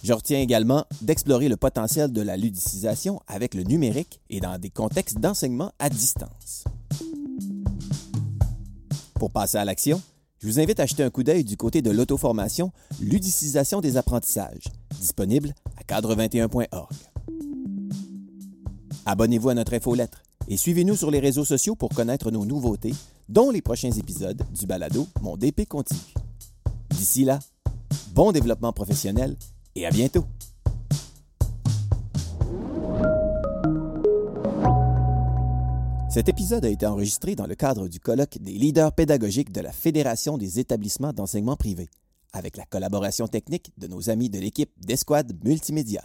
Je 0.03 0.13
retiens 0.13 0.41
également 0.41 0.85
d'explorer 1.01 1.49
le 1.49 1.57
potentiel 1.57 2.13
de 2.13 2.23
la 2.23 2.37
ludicisation 2.37 3.21
avec 3.27 3.55
le 3.55 3.63
numérique 3.63 4.21
et 4.31 4.41
dans 4.41 4.59
des 4.59 4.71
contextes 4.71 5.19
d'enseignement 5.19 5.73
à 5.79 5.89
distance. 5.89 6.65
Pour 9.15 9.31
passer 9.31 9.59
à 9.59 9.65
l'action, 9.65 10.03
je 10.41 10.49
vous 10.49 10.59
invite 10.59 10.81
à 10.81 10.87
jeter 10.87 11.05
un 11.05 11.11
coup 11.11 11.23
d'œil 11.23 11.45
du 11.45 11.57
côté 11.57 11.83
de 11.83 11.91
l'auto-formation 11.93 12.73
Ludicisation 13.01 13.81
des 13.81 13.97
apprentissages, 13.97 14.65
disponible 14.99 15.55
à 15.79 15.85
cadre21.org. 15.85 17.12
Abonnez-vous 19.05 19.49
à 19.49 19.55
notre 19.55 19.75
infolettre 19.75 20.23
et 20.49 20.57
suivez-nous 20.57 20.97
sur 20.97 21.11
les 21.11 21.19
réseaux 21.19 21.45
sociaux 21.45 21.75
pour 21.75 21.89
connaître 21.91 22.31
nos 22.31 22.45
nouveautés, 22.45 22.95
dont 23.29 23.51
les 23.51 23.63
prochains 23.63 23.91
épisodes 23.91 24.43
du 24.53 24.67
balado 24.67 25.09
Mon 25.21 25.37
DP 25.37 25.67
continue. 25.69 26.01
D'ici 26.91 27.25
là, 27.25 27.41
bon 28.15 28.33
développement 28.33 28.73
professionnel 28.73 29.37
et 29.75 29.87
à 29.87 29.91
bientôt! 29.91 30.25
Cet 36.09 36.29
épisode 36.29 36.65
a 36.67 36.69
été 36.69 36.87
enregistré 36.87 37.35
dans 37.35 37.47
le 37.47 37.55
cadre 37.55 37.89
du 37.89 37.99
colloque 37.99 38.37
des 38.39 38.53
leaders 38.53 38.93
pédagogiques 38.93 39.51
de 39.51 39.63
la 39.63 39.73
Fédération 39.73 40.37
des 40.37 40.61
établissements 40.61 41.15
d'enseignement 41.15 41.57
privé, 41.57 41.89
avec 42.35 42.59
la 42.59 42.67
collaboration 42.67 43.27
technique 43.27 43.73
de 43.79 43.87
nos 43.87 44.11
amis 44.11 44.29
de 44.29 44.39
l'équipe 44.39 44.71
d'Esquad 44.79 45.33
Multimédia. 45.43 46.03